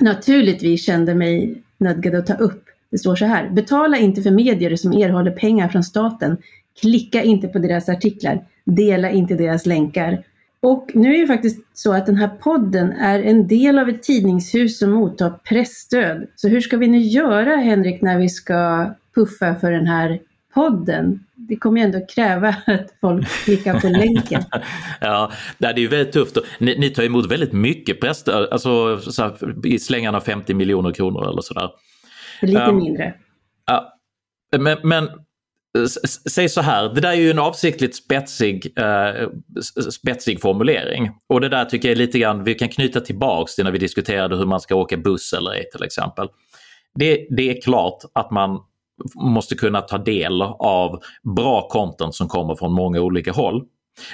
[0.00, 2.64] naturligtvis kände mig nödgad att ta upp.
[2.90, 3.50] Det står så här.
[3.50, 6.36] Betala inte för medier som erhåller pengar från staten.
[6.80, 8.44] Klicka inte på deras artiklar.
[8.64, 10.24] Dela inte deras länkar.
[10.60, 14.02] Och nu är det faktiskt så att den här podden är en del av ett
[14.02, 16.26] tidningshus som mottar pressstöd.
[16.36, 20.20] Så hur ska vi nu göra Henrik när vi ska puffa för den här
[20.54, 21.24] podden?
[21.48, 24.42] Det kommer ju ändå kräva att folk klickar på länken.
[25.00, 26.38] ja, det är ju väldigt tufft.
[26.58, 31.30] Ni, ni tar emot väldigt mycket pressstöd, alltså så här, i slängarna 50 miljoner kronor
[31.30, 31.70] eller sådär.
[32.42, 33.14] Lite um, mindre.
[33.66, 33.98] Ja,
[34.58, 35.08] men, men
[36.30, 39.28] Säg så här, det där är ju en avsiktligt spetsig, uh,
[39.90, 41.10] spetsig formulering.
[41.28, 43.78] Och det där tycker jag är lite grann, vi kan knyta tillbaks till när vi
[43.78, 46.28] diskuterade hur man ska åka buss eller ej till exempel.
[46.94, 48.60] Det, det är klart att man
[49.14, 51.00] måste kunna ta del av
[51.36, 53.64] bra content som kommer från många olika håll.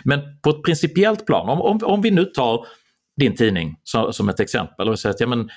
[0.04, 2.66] Men på ett principiellt plan, om, om, om vi nu tar
[3.20, 5.48] din tidning som, som ett exempel och säger att ja, men,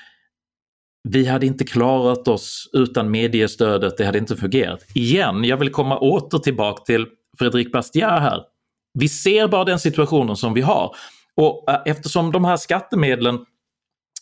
[1.08, 4.84] vi hade inte klarat oss utan mediestödet, det hade inte fungerat.
[4.94, 7.06] Igen, jag vill komma åter tillbaka till
[7.38, 8.40] Fredrik Bastiat här.
[8.98, 10.94] Vi ser bara den situationen som vi har.
[11.36, 13.38] Och eh, eftersom de här skattemedlen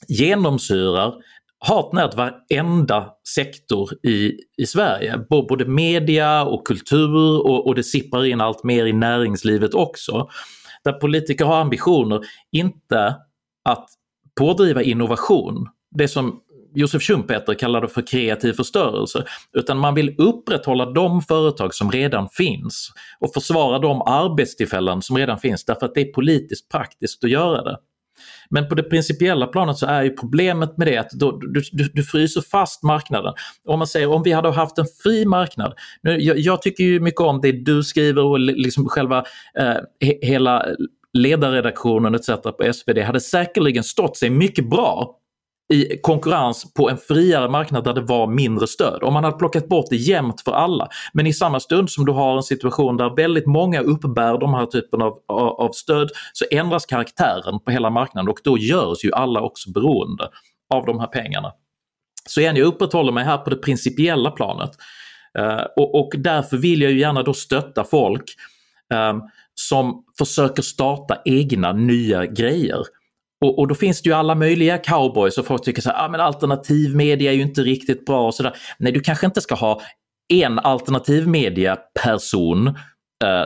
[0.09, 1.14] genomsyrar
[1.61, 8.25] hart när varenda sektor i, i Sverige, både media och kultur och, och det sipprar
[8.25, 10.29] in allt mer i näringslivet också.
[10.85, 12.20] Där politiker har ambitioner,
[12.53, 13.16] inte
[13.64, 13.88] att
[14.38, 16.40] pådriva innovation, det som
[16.75, 22.90] Josef Schumpeter kallade för kreativ förstörelse, utan man vill upprätthålla de företag som redan finns
[23.20, 27.62] och försvara de arbetstillfällen som redan finns därför att det är politiskt praktiskt att göra
[27.62, 27.79] det.
[28.51, 31.91] Men på det principiella planet så är ju problemet med det att då, du, du,
[31.93, 33.35] du fryser fast marknaden.
[33.65, 35.75] Om man säger om vi hade haft en fri marknad.
[36.03, 39.19] Nu, jag, jag tycker ju mycket om det du skriver och liksom själva
[39.59, 40.67] eh, he, hela
[41.13, 42.29] ledarredaktionen etc.
[42.29, 45.20] på SvD hade säkerligen stått sig mycket bra
[45.71, 49.03] i konkurrens på en friare marknad där det var mindre stöd.
[49.03, 50.89] Om man hade plockat bort det jämnt för alla.
[51.13, 54.67] Men i samma stund som du har en situation där väldigt många uppbär de här
[54.67, 55.19] typen av,
[55.59, 60.29] av stöd så ändras karaktären på hela marknaden och då görs ju alla också beroende
[60.75, 61.53] av de här pengarna.
[62.29, 64.71] Så igen, jag upprätthåller mig här på det principiella planet.
[65.39, 68.25] Uh, och, och, därför vill jag ju gärna då stötta folk
[68.95, 69.23] um,
[69.55, 72.85] som försöker starta egna nya grejer.
[73.40, 76.09] Och, och, då finns det ju alla möjliga cowboys och folk tycker så här, ah,
[76.09, 78.57] men alternativ media är ju inte riktigt bra och sådär.
[78.79, 79.81] Nej, du kanske inte ska ha
[80.33, 82.66] en alternativ media person
[83.24, 83.44] eh,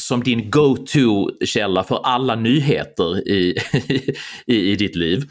[0.00, 3.58] som din go-to-källa för alla nyheter i,
[4.46, 5.24] i, i ditt liv.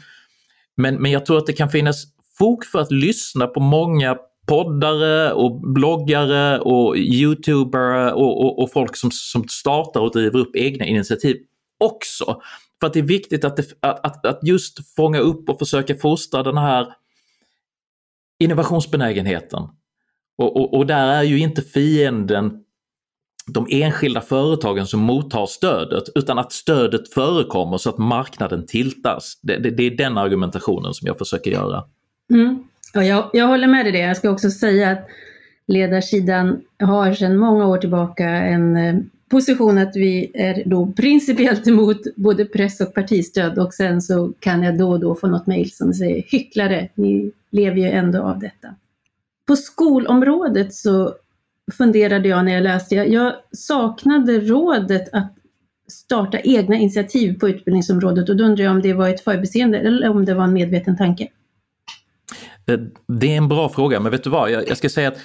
[0.76, 2.04] Men, men jag tror att det kan finnas
[2.38, 8.96] fog för att lyssna på många poddare och bloggare och youtubare och, och, och folk
[8.96, 11.36] som, som startar och driver upp egna initiativ
[11.84, 12.42] också.
[12.84, 15.94] För att det är viktigt att, det, att, att, att just fånga upp och försöka
[15.94, 16.94] fostra den här
[18.38, 19.62] innovationsbenägenheten.
[20.38, 22.64] Och, och, och, där är ju inte fienden
[23.46, 29.38] de enskilda företagen som mottar stödet utan att stödet förekommer så att marknaden tiltas.
[29.42, 31.84] Det, det, det är den argumentationen som jag försöker göra.
[32.30, 32.64] Mm.
[32.94, 33.98] Ja, jag, jag håller med dig det.
[33.98, 35.06] Jag ska också säga att
[35.66, 38.94] ledarsidan har sedan många år tillbaka en eh,
[39.34, 44.62] position att vi är då principiellt emot både press och partistöd och sen så kan
[44.62, 48.38] jag då och då få något mejl som säger hycklare, ni lever ju ändå av
[48.38, 48.68] detta.
[49.46, 51.14] På skolområdet så
[51.72, 55.32] funderade jag när jag läste, jag, saknade rådet att
[55.88, 60.08] starta egna initiativ på utbildningsområdet och då undrar jag om det var ett förbiseende eller
[60.08, 61.28] om det var en medveten tanke.
[62.66, 65.18] Eh, det är en bra fråga, men vet du vad, jag ska säga att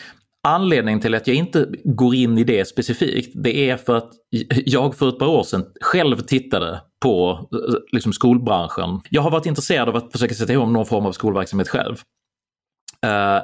[0.47, 4.11] Anledningen till att jag inte går in i det specifikt, det är för att
[4.65, 7.47] jag för ett par år sedan själv tittade på
[7.91, 9.01] liksom, skolbranschen.
[9.09, 11.95] Jag har varit intresserad av att försöka sätta ihop någon form av skolverksamhet själv.
[13.05, 13.41] Uh,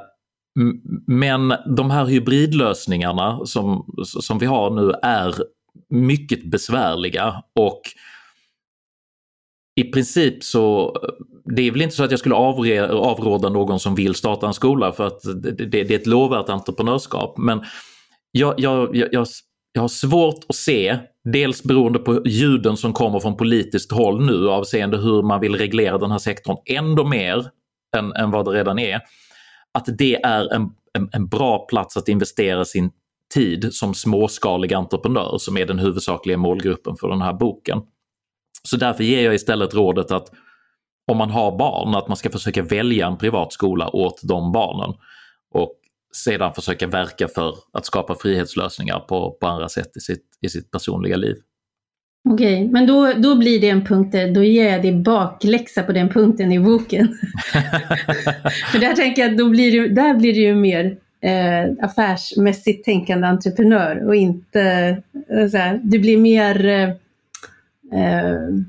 [1.08, 5.36] men de här hybridlösningarna som, som vi har nu är
[5.90, 7.82] mycket besvärliga och
[9.76, 10.96] i princip så,
[11.56, 14.92] det är väl inte så att jag skulle avråda någon som vill starta en skola
[14.92, 17.38] för att det, det, det är ett lovvärt entreprenörskap.
[17.38, 17.64] Men
[18.32, 19.28] jag, jag, jag,
[19.74, 24.50] jag har svårt att se, dels beroende på ljuden som kommer från politiskt håll nu
[24.50, 27.46] avseende hur man vill reglera den här sektorn ändå mer
[27.98, 29.02] än, än vad det redan är,
[29.72, 32.92] att det är en, en, en bra plats att investera sin
[33.34, 37.82] tid som småskalig entreprenör som är den huvudsakliga målgruppen för den här boken.
[38.68, 40.30] Så därför ger jag istället rådet att
[41.12, 44.96] om man har barn, att man ska försöka välja en privat skola åt de barnen.
[45.54, 45.74] Och
[46.16, 50.72] sedan försöka verka för att skapa frihetslösningar på, på andra sätt i sitt, i sitt
[50.72, 51.36] personliga liv.
[52.30, 55.84] Okej, okay, men då, då blir det en punkt där, då ger jag dig bakläxa
[55.84, 57.08] på den punkten i boken.
[58.72, 62.86] för där tänker jag att då blir det, där blir det ju mer eh, affärsmässigt
[62.86, 64.62] tänkande entreprenör och inte
[65.30, 66.90] eh, så här, det blir mer eh,
[67.96, 68.66] eh,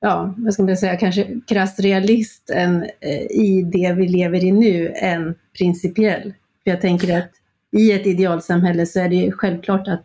[0.00, 4.52] ja, vad ska man säga, kanske krasst realist än, eh, i det vi lever i
[4.52, 6.34] nu än principiell.
[6.64, 7.30] För jag tänker att
[7.76, 10.04] i ett idealsamhälle så är det självklart att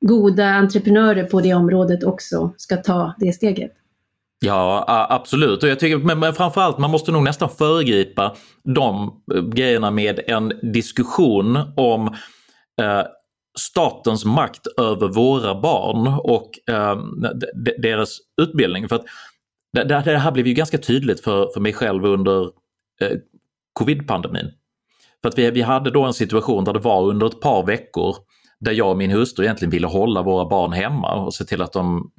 [0.00, 3.72] goda entreprenörer på det området också ska ta det steget.
[4.40, 5.62] Ja, absolut.
[5.62, 10.20] Och jag tycker, men, men framförallt, man måste nog nästan föregripa de eh, grejerna med
[10.26, 12.06] en diskussion om
[12.80, 13.02] eh,
[13.58, 16.96] statens makt över våra barn och eh,
[17.78, 18.88] deras utbildning.
[18.88, 19.04] För att
[19.72, 22.42] det, det, här blev ju ganska tydligt för, för mig själv under
[23.00, 23.18] eh,
[23.72, 24.50] covid-pandemin.
[25.22, 28.16] För att vi, vi hade då en situation där det var under ett par veckor
[28.60, 31.72] där jag och min hustru egentligen ville hålla våra barn hemma och se till att
[31.72, 32.12] de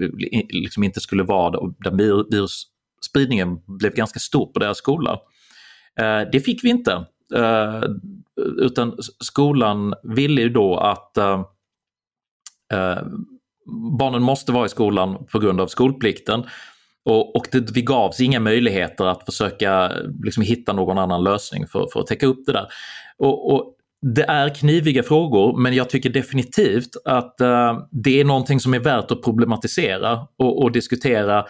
[0.49, 1.91] liksom inte skulle vara där
[2.31, 5.19] virusspridningen blev ganska stor på deras skola.
[5.99, 6.91] Eh, det fick vi inte.
[7.35, 7.81] Eh,
[8.57, 11.43] utan skolan ville ju då att eh,
[12.73, 13.03] eh,
[13.99, 16.43] barnen måste vara i skolan på grund av skolplikten.
[17.05, 19.91] Och, och det, vi gavs inga möjligheter att försöka
[20.23, 22.67] liksom, hitta någon annan lösning för, för att täcka upp det där.
[23.17, 28.59] Och, och det är kniviga frågor men jag tycker definitivt att eh, det är någonting
[28.59, 31.45] som är värt att problematisera och, och, diskutera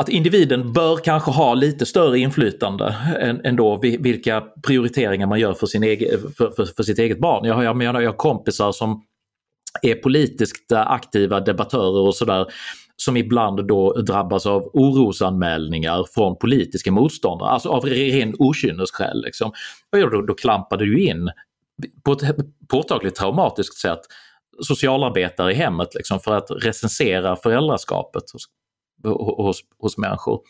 [0.00, 5.66] att individen bör kanske ha lite större inflytande än, ändå vilka prioriteringar man gör för,
[5.66, 7.44] sin egen, för, för, för sitt eget barn.
[7.44, 9.02] Jag har, jag, jag har kompisar som
[9.82, 12.46] är politiskt aktiva debattörer och sådär
[12.96, 19.22] som ibland då drabbas av orosanmälningar från politiska motståndare, alltså av ren okynnesskäl.
[19.22, 19.52] Liksom.
[19.92, 20.34] Och då, då
[20.76, 21.30] det du in
[22.04, 22.36] på ett
[22.68, 24.00] påtagligt traumatiskt sätt
[24.62, 28.22] socialarbetare i hemmet liksom, för att recensera föräldraskapet
[29.04, 30.40] hos, hos, människor.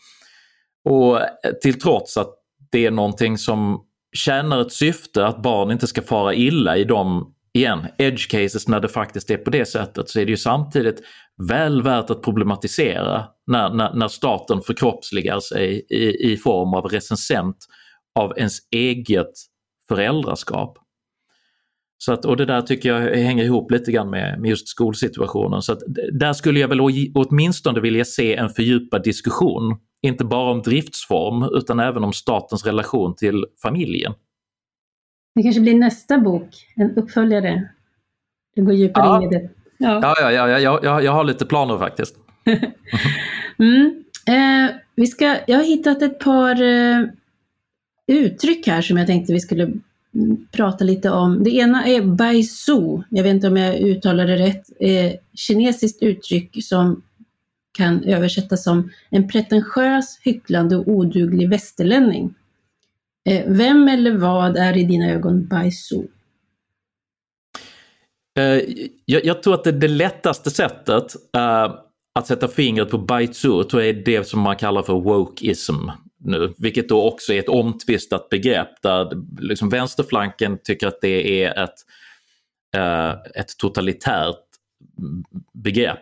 [0.89, 1.27] Och eh,
[1.61, 2.33] till trots att
[2.71, 7.33] det är någonting som tjänar ett syfte att barn inte ska fara illa i de
[7.53, 11.01] igen, edge cases när det faktiskt är på det sättet så är det ju samtidigt
[11.49, 17.57] väl värt att problematisera när, när, när staten förkroppsligar sig i, i form av recensent
[18.19, 19.31] av ens eget
[19.87, 20.77] föräldraskap.
[22.03, 25.61] Så att, och det där tycker jag hänger ihop lite grann med, med just skolsituationen.
[25.61, 25.79] Så att,
[26.13, 26.81] där skulle jag väl
[27.15, 29.77] åtminstone vilja se en fördjupad diskussion.
[30.01, 34.13] Inte bara om driftsform utan även om statens relation till familjen.
[35.35, 37.69] Det kanske blir nästa bok, en uppföljare.
[38.55, 39.23] Du går djupare ja.
[39.23, 39.49] in i det.
[39.77, 42.15] Ja, ja, ja, ja, ja jag, jag har lite planer faktiskt.
[43.59, 44.03] mm.
[44.27, 47.05] eh, vi ska, jag har hittat ett par eh,
[48.07, 49.71] uttryck här som jag tänkte vi skulle
[50.51, 51.43] prata lite om.
[51.43, 56.63] Det ena är baisu, jag vet inte om jag uttalar det rätt, eh, kinesiskt uttryck
[56.63, 57.01] som
[57.71, 62.33] kan översättas som en pretentiös, hycklande och oduglig västerlänning.
[63.29, 66.03] Eh, vem eller vad är i dina ögon Baisu?
[68.39, 68.61] Eh,
[69.05, 71.75] jag, jag, tror att det, det lättaste sättet eh,
[72.19, 75.89] att sätta fingret på Baizu tror jag är det som man kallar för wokeism
[76.23, 81.63] nu, vilket då också är ett omtvistat begrepp där liksom vänsterflanken tycker att det är
[81.63, 81.75] ett,
[82.75, 84.37] eh, ett totalitärt
[85.53, 86.01] begrepp.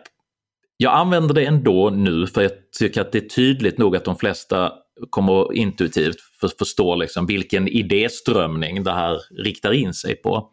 [0.76, 4.16] Jag använder det ändå nu för jag tycker att det är tydligt nog att de
[4.16, 4.72] flesta
[5.10, 6.16] kommer intuitivt
[6.58, 10.50] förstå liksom vilken idéströmning det här riktar in sig på.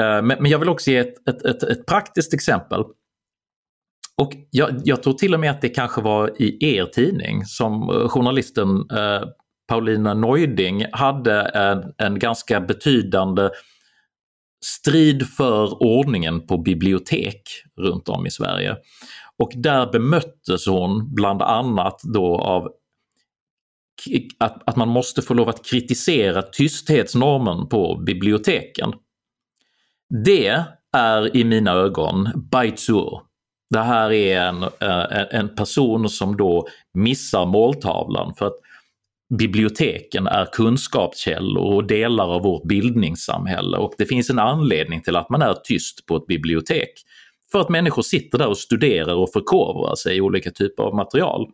[0.00, 2.84] Eh, men jag vill också ge ett, ett, ett, ett praktiskt exempel.
[4.22, 7.90] Och jag, jag, tror till och med att det kanske var i er tidning som
[7.90, 9.22] eh, journalisten eh,
[9.68, 13.50] Paulina Neuding hade en, en ganska betydande
[14.64, 17.42] strid för ordningen på bibliotek
[17.80, 18.76] runt om i Sverige.
[19.38, 22.68] Och där bemöttes hon bland annat då av
[24.38, 28.92] att, att man måste få lov att kritisera tysthetsnormen på biblioteken.
[30.24, 30.64] Det
[30.96, 33.20] är i mina ögon Baitsur.
[33.70, 38.56] Det här är eh, en, en person som då missar måltavlan för att
[39.38, 45.30] biblioteken är kunskapskällor och delar av vårt bildningssamhälle och det finns en anledning till att
[45.30, 46.90] man är tyst på ett bibliotek.
[47.52, 51.46] För att människor sitter där och studerar och förkovrar sig i olika typer av material.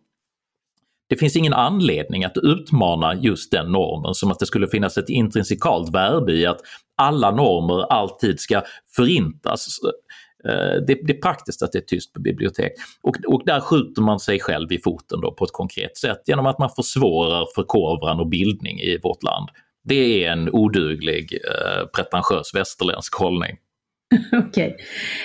[1.08, 5.08] det finns ingen anledning att utmana just den normen som att det skulle finnas ett
[5.08, 6.60] intrinsikalt värde i att
[6.96, 8.62] alla normer alltid ska
[8.96, 9.78] förintas.
[10.44, 12.72] Eh, det, det, är praktiskt att det är tyst på bibliotek.
[13.02, 16.46] Och, och där skjuter man sig själv i foten då på ett konkret sätt genom
[16.46, 19.48] att man försvårar förkovran och bildning i vårt land.
[19.84, 23.56] Det är en oduglig, eh, pretentiös västerländsk hållning.
[24.32, 24.48] Okej.
[24.48, 24.72] Okay.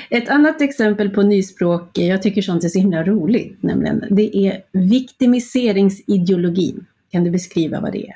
[0.09, 4.61] Ett annat exempel på nyspråk, jag tycker sånt är så himla roligt, nämligen, det är
[4.71, 6.85] viktimiseringsideologin.
[7.11, 8.15] Kan du beskriva vad det är?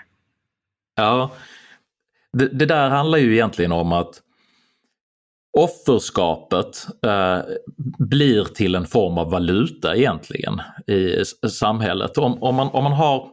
[0.96, 1.32] Ja,
[2.38, 4.22] det, det där handlar ju egentligen om att
[5.58, 7.40] offerskapet eh,
[8.00, 12.18] blir till en form av valuta egentligen i samhället.
[12.18, 13.30] Om, om, man, om man har,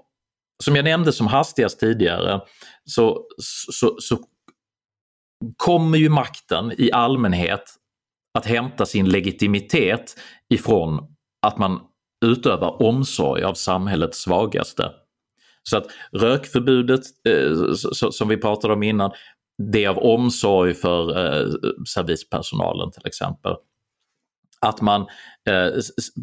[0.64, 2.40] som jag nämnde som hastigast tidigare,
[2.84, 3.22] så,
[3.72, 4.18] så, så
[5.56, 7.62] kommer ju makten i allmänhet
[8.38, 10.16] att hämta sin legitimitet
[10.54, 11.80] ifrån att man
[12.24, 14.90] utövar omsorg av samhällets svagaste.
[15.62, 17.72] Så att rökförbudet, eh,
[18.10, 19.10] som vi pratade om innan,
[19.58, 21.50] det av omsorg för eh,
[21.94, 23.54] servispersonalen till exempel.
[24.60, 25.00] Att man
[25.48, 25.68] eh,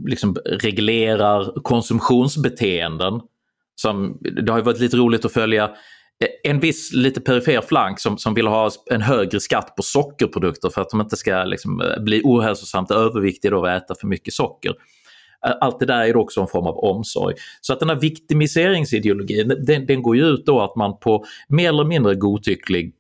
[0.08, 3.22] liksom reglerar konsumtionsbeteenden.
[3.76, 8.00] Som, det har ju varit lite roligt att följa eh, en viss lite perifer flank
[8.00, 11.82] som, som vill ha en högre skatt på sockerprodukter för att de inte ska liksom,
[11.82, 14.74] eh, bli ohälsosamt överviktiga och äta för mycket socker.
[15.48, 17.36] Eh, allt det där är också en form av omsorg.
[17.62, 21.70] Så att den här viktimiseringsideologin den, den går ju ut då att man på mer
[21.70, 22.96] eller mindre godtycklig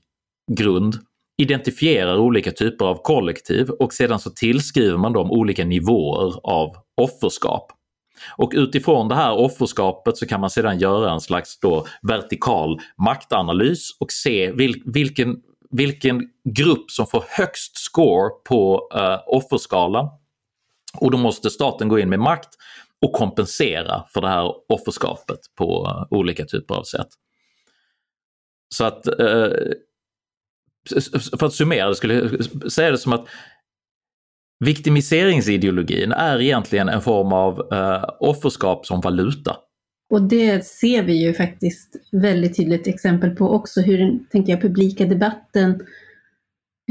[0.51, 0.99] grund
[1.37, 7.71] identifierar olika typer av kollektiv och sedan så tillskriver man dem olika nivåer av offerskap.
[8.37, 13.97] Och utifrån det här offerskapet så kan man sedan göra en slags då vertikal maktanalys
[13.99, 20.09] och se vil, vilken, vilken grupp som får högst score på uh, offerskalan.
[20.99, 22.49] Och då måste staten gå in med makt
[23.01, 27.07] och kompensera för det här offerskapet på uh, olika typer av sätt.
[28.75, 29.47] Så att uh,
[31.39, 33.27] för att summera det skulle jag säga det som att
[34.65, 39.55] Viktimiseringsideologin är egentligen en form av eh, offerskap som valuta.
[40.09, 44.61] Och det ser vi ju faktiskt väldigt tydligt exempel på också hur den tänker jag,
[44.61, 45.81] publika debatten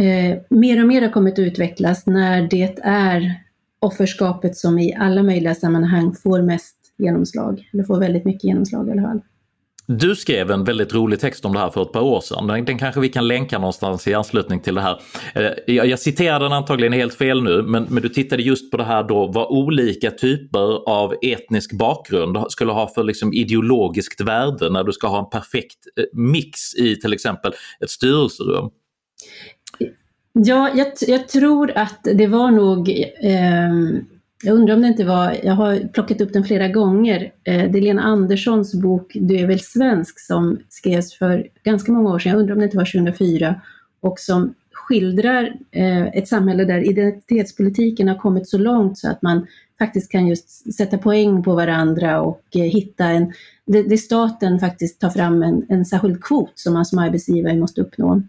[0.01, 3.43] eh, mer och mer har kommit att utvecklas när det är
[3.81, 8.91] offerskapet som i alla möjliga sammanhang får mest genomslag, eller får väldigt mycket genomslag i
[8.91, 9.21] alla fall.
[9.87, 12.47] Du skrev en väldigt rolig text om det här för ett par år sedan.
[12.47, 15.01] Den, den kanske vi kan länka någonstans i anslutning till det här.
[15.35, 18.77] Eh, jag, jag citerar den antagligen helt fel nu, men, men du tittade just på
[18.77, 24.71] det här då vad olika typer av etnisk bakgrund skulle ha för liksom ideologiskt värde
[24.71, 28.71] när du ska ha en perfekt eh, mix i till exempel ett styrelserum.
[30.33, 32.89] Ja, jag, jag tror att det var nog
[33.23, 33.71] eh,
[34.43, 37.79] jag undrar om det inte var, jag har plockat upp den flera gånger, eh, det
[37.79, 42.33] är Lena Anderssons bok Du är väl svensk som skrevs för ganska många år sedan,
[42.33, 43.61] jag undrar om det inte var 2004,
[44.01, 49.47] och som skildrar eh, ett samhälle där identitetspolitiken har kommit så långt så att man
[49.79, 53.33] faktiskt kan just sätta poäng på varandra och eh, hitta en,
[53.67, 57.81] det, det staten faktiskt tar fram en, en särskild kvot som man som arbetsgivare måste
[57.81, 58.23] uppnå.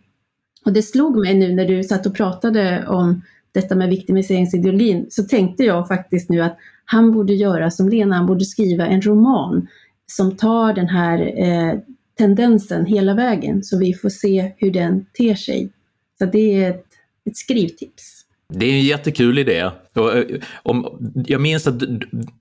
[0.66, 3.22] Och det slog mig nu när du satt och pratade om
[3.54, 8.26] detta med viktimiseringsideologin så tänkte jag faktiskt nu att han borde göra som Lena, han
[8.26, 9.68] borde skriva en roman
[10.06, 11.80] som tar den här eh,
[12.18, 15.70] tendensen hela vägen så vi får se hur den ter sig.
[16.18, 16.86] Så det är ett,
[17.26, 18.26] ett skrivtips.
[18.49, 19.70] Det är en jättekul idé.
[19.93, 20.26] Och, eh,
[20.64, 21.84] om, jag minns att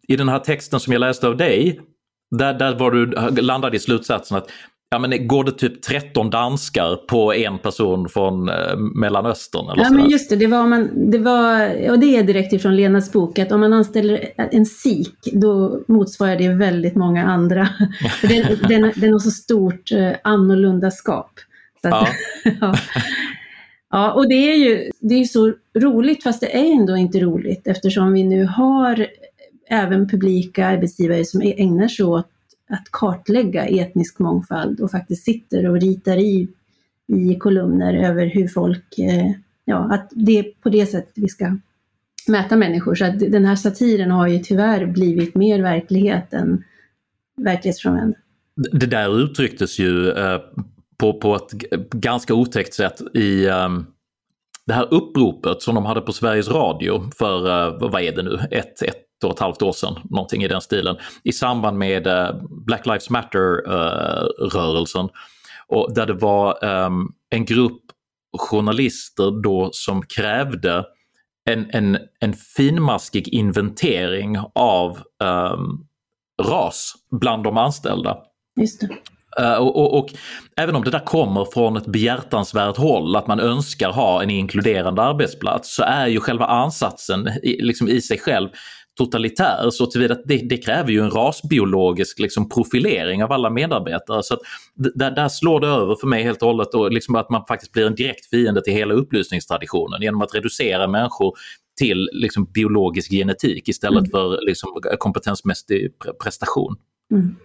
[0.09, 1.81] i den här texten som jag läste av dig,
[2.31, 3.07] där, där var du
[3.43, 4.51] landade i slutsatsen att
[4.93, 9.71] Ja men går det typ 13 danskar på en person från eh, Mellanöstern?
[9.71, 12.77] Eller ja men just det, det var, man, det var, och det är direkt ifrån
[12.77, 17.69] Lenas bok, att om man anställer en sik då motsvarar det väldigt många andra.
[18.23, 21.33] den, den, den har så stort eh, annorlunda skap.
[21.83, 22.09] Så att,
[22.45, 22.53] ja.
[22.61, 22.75] ja.
[23.91, 24.13] ja.
[24.13, 28.13] och det är ju det är så roligt, fast det är ändå inte roligt eftersom
[28.13, 29.07] vi nu har
[29.71, 32.29] även publika arbetsgivare som ägnar sig åt
[32.73, 36.49] att kartlägga etnisk mångfald och faktiskt sitter och ritar i,
[37.13, 39.31] i kolumner över hur folk, eh,
[39.65, 41.59] ja, att det är på det sättet vi ska
[42.29, 42.95] mäta människor.
[42.95, 46.65] Så att den här satiren har ju tyvärr blivit mer verklighet än
[47.37, 48.15] verklighetsfrånvänd.
[48.73, 50.41] Det där uttrycktes ju eh,
[50.97, 53.69] på, på ett ganska otäckt sätt i eh,
[54.67, 58.39] det här uppropet som de hade på Sveriges Radio för, eh, vad är det nu,
[58.51, 62.31] ett, ett och ett halvt år sedan, någonting i den stilen, i samband med uh,
[62.67, 65.09] Black Lives Matter-rörelsen.
[65.69, 67.83] Och där det var um, en grupp
[68.39, 70.85] journalister då som krävde
[71.51, 75.87] en, en, en finmaskig inventering av um,
[76.43, 78.19] ras bland de anställda.
[79.41, 80.11] Uh, och, och, och,
[80.57, 85.03] även om det där kommer från ett behjärtansvärt håll, att man önskar ha en inkluderande
[85.03, 88.49] arbetsplats, så är ju själva ansatsen i, liksom i sig själv
[88.99, 94.23] totalitär så tillvida att det, det kräver ju en rasbiologisk liksom, profilering av alla medarbetare.
[94.23, 94.39] Så
[94.75, 97.73] där, där slår det över för mig helt och hållet och liksom att man faktiskt
[97.73, 101.35] blir en direkt fiende till hela upplysningstraditionen genom att reducera människor
[101.79, 104.11] till liksom, biologisk genetik istället mm.
[104.11, 106.77] för liksom, kompetensmässig prestation.
[107.13, 107.37] Mm.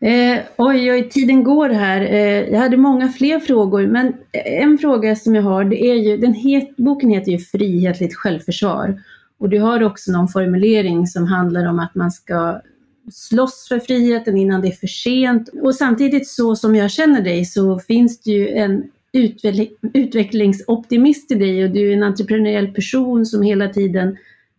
[0.00, 2.00] Eh, oj, oj, tiden går här.
[2.00, 6.16] Eh, jag hade många fler frågor, men en fråga som jag har, det är ju,
[6.16, 9.00] den het, boken heter ju Frihetligt självförsvar.
[9.38, 12.60] Och du har också någon formulering som handlar om att man ska
[13.12, 15.48] slåss för friheten innan det är för sent.
[15.62, 18.84] Och samtidigt så som jag känner dig så finns det ju en
[19.92, 24.16] utvecklingsoptimist i dig och du är en entreprenöriell person som hela tiden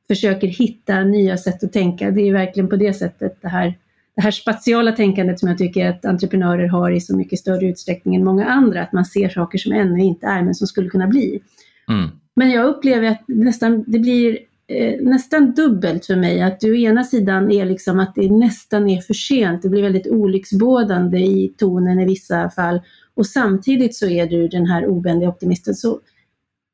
[0.07, 2.11] försöker hitta nya sätt att tänka.
[2.11, 3.77] Det är verkligen på det sättet det här,
[4.15, 8.15] det här spatiala tänkandet som jag tycker att entreprenörer har i så mycket större utsträckning
[8.15, 11.07] än många andra, att man ser saker som ännu inte är men som skulle kunna
[11.07, 11.41] bli.
[11.89, 12.09] Mm.
[12.35, 14.37] Men jag upplever att nästan, det blir
[14.67, 16.41] eh, nästan dubbelt för mig.
[16.41, 19.61] Att du å ena sidan är liksom att det nästan är för sent.
[19.61, 22.81] Det blir väldigt olycksbådande i tonen i vissa fall.
[23.15, 25.73] Och samtidigt så är du den här obändiga optimisten.
[25.73, 25.99] Så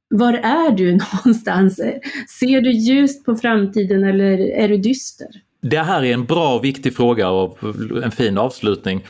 [0.10, 1.82] var är du någonstans?
[2.40, 5.28] Ser du ljust på framtiden eller är du dyster?
[5.62, 7.58] Det här är en bra och viktig fråga och
[8.04, 9.06] en fin avslutning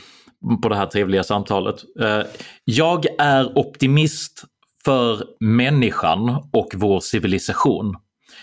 [0.62, 1.76] på det här trevliga samtalet.
[2.00, 2.20] Eh,
[2.64, 4.44] jag är optimist
[4.84, 7.96] för människan och vår civilisation.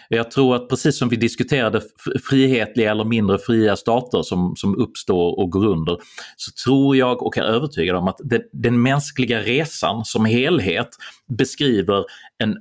[0.09, 1.81] Jag tror att precis som vi diskuterade
[2.29, 5.97] frihetliga eller mindre fria stater som, som uppstår och går under,
[6.35, 10.89] så tror jag och är övertygad om att det, den mänskliga resan som helhet
[11.37, 12.05] beskriver
[12.37, 12.57] en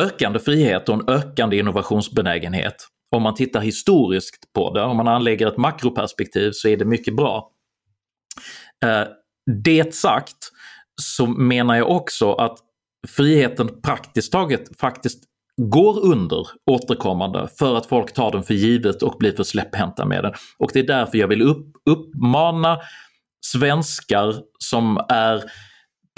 [0.00, 2.74] ökande frihet och en ökande innovationsbenägenhet.
[3.10, 7.16] Om man tittar historiskt på det, om man anlägger ett makroperspektiv så är det mycket
[7.16, 7.50] bra.
[8.84, 9.08] Eh,
[9.62, 10.52] det sagt
[11.02, 12.58] så menar jag också att
[13.08, 15.24] friheten praktiskt taget faktiskt
[15.56, 20.24] går under återkommande för att folk tar den för givet och blir för släpphänta med
[20.24, 20.32] den.
[20.58, 22.78] Och det är därför jag vill upp, uppmana
[23.46, 25.42] svenskar som är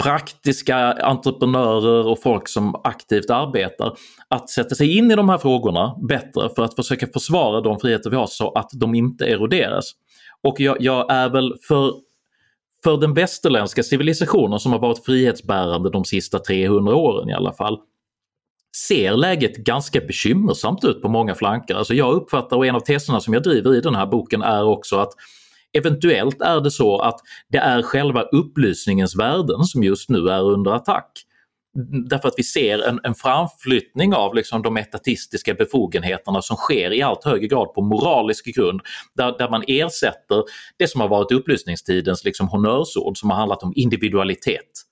[0.03, 5.95] praktiska entreprenörer och folk som aktivt arbetar att sätta sig in i de här frågorna
[6.07, 9.91] bättre för att försöka försvara de friheter vi har så att de inte eroderas.
[10.43, 11.93] Och jag, jag är väl för
[12.83, 17.77] för den västerländska civilisationen som har varit frihetsbärande de sista 300 åren i alla fall,
[18.75, 21.75] ser läget ganska bekymmersamt ut på många flanker.
[21.75, 24.63] Alltså jag uppfattar, och en av teserna som jag driver i den här boken är
[24.63, 25.13] också att
[25.77, 30.71] eventuellt är det så att det är själva upplysningens värden som just nu är under
[30.71, 31.11] attack.
[32.09, 37.01] Därför att vi ser en, en framflyttning av liksom de etatistiska befogenheterna som sker i
[37.01, 38.81] allt högre grad på moralisk grund,
[39.15, 40.43] där, där man ersätter
[40.77, 44.88] det som har varit upplysningstidens liksom honnörsord som har handlat om individualitet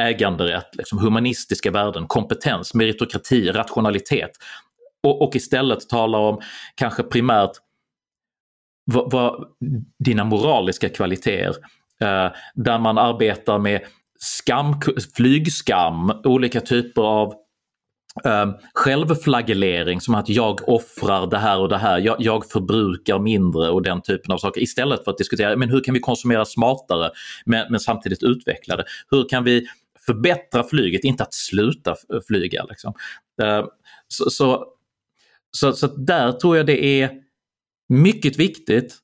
[0.00, 4.30] äganderätt, liksom humanistiska värden, kompetens, meritokrati, rationalitet
[5.02, 6.40] och, och istället talar om
[6.74, 7.52] kanske primärt
[8.84, 9.44] vad, vad
[10.04, 11.54] dina moraliska kvaliteter
[12.00, 13.80] eh, där man arbetar med
[14.18, 14.80] skam,
[15.16, 17.34] flygskam, olika typer av
[18.24, 23.70] eh, självflagellering som att jag offrar det här och det här, jag, jag, förbrukar mindre
[23.70, 27.10] och den typen av saker istället för att diskutera men hur kan vi konsumera smartare
[27.46, 28.84] men, men samtidigt utveckla det.
[29.10, 29.66] Hur kan vi
[30.06, 31.96] förbättra flyget, inte att sluta
[32.26, 32.64] flyga.
[32.64, 32.94] Liksom.
[33.42, 33.66] Eh,
[34.08, 34.66] så, så,
[35.50, 37.10] så, så där tror jag det är
[37.88, 38.98] mycket viktigt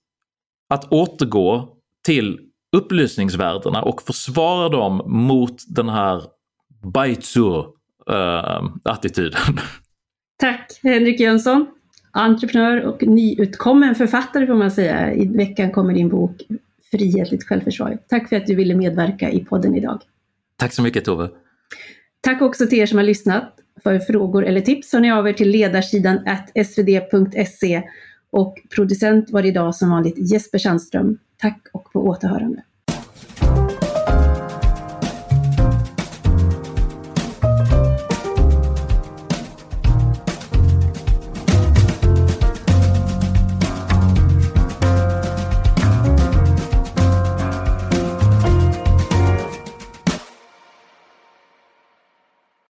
[0.68, 1.68] att återgå
[2.04, 2.40] till
[2.76, 6.22] upplysningsvärdena och försvara dem mot den här
[6.82, 9.58] baitsu-attityden.
[9.58, 9.64] Eh,
[10.36, 11.66] Tack Henrik Jönsson,
[12.10, 15.14] entreprenör och nyutkommen författare får man säga.
[15.14, 16.42] I veckan kommer din bok
[16.90, 17.98] Frihetligt självförsvar.
[18.08, 20.02] Tack för att du ville medverka i podden idag.
[20.62, 21.28] Tack så mycket Tove.
[22.20, 23.54] Tack också till er som har lyssnat.
[23.82, 26.18] För frågor eller tips hör ni av er till ledarsidan
[26.64, 27.82] svd.se
[28.30, 31.18] och producent var idag som vanligt Jesper Sandström.
[31.36, 32.62] Tack och på återhörande.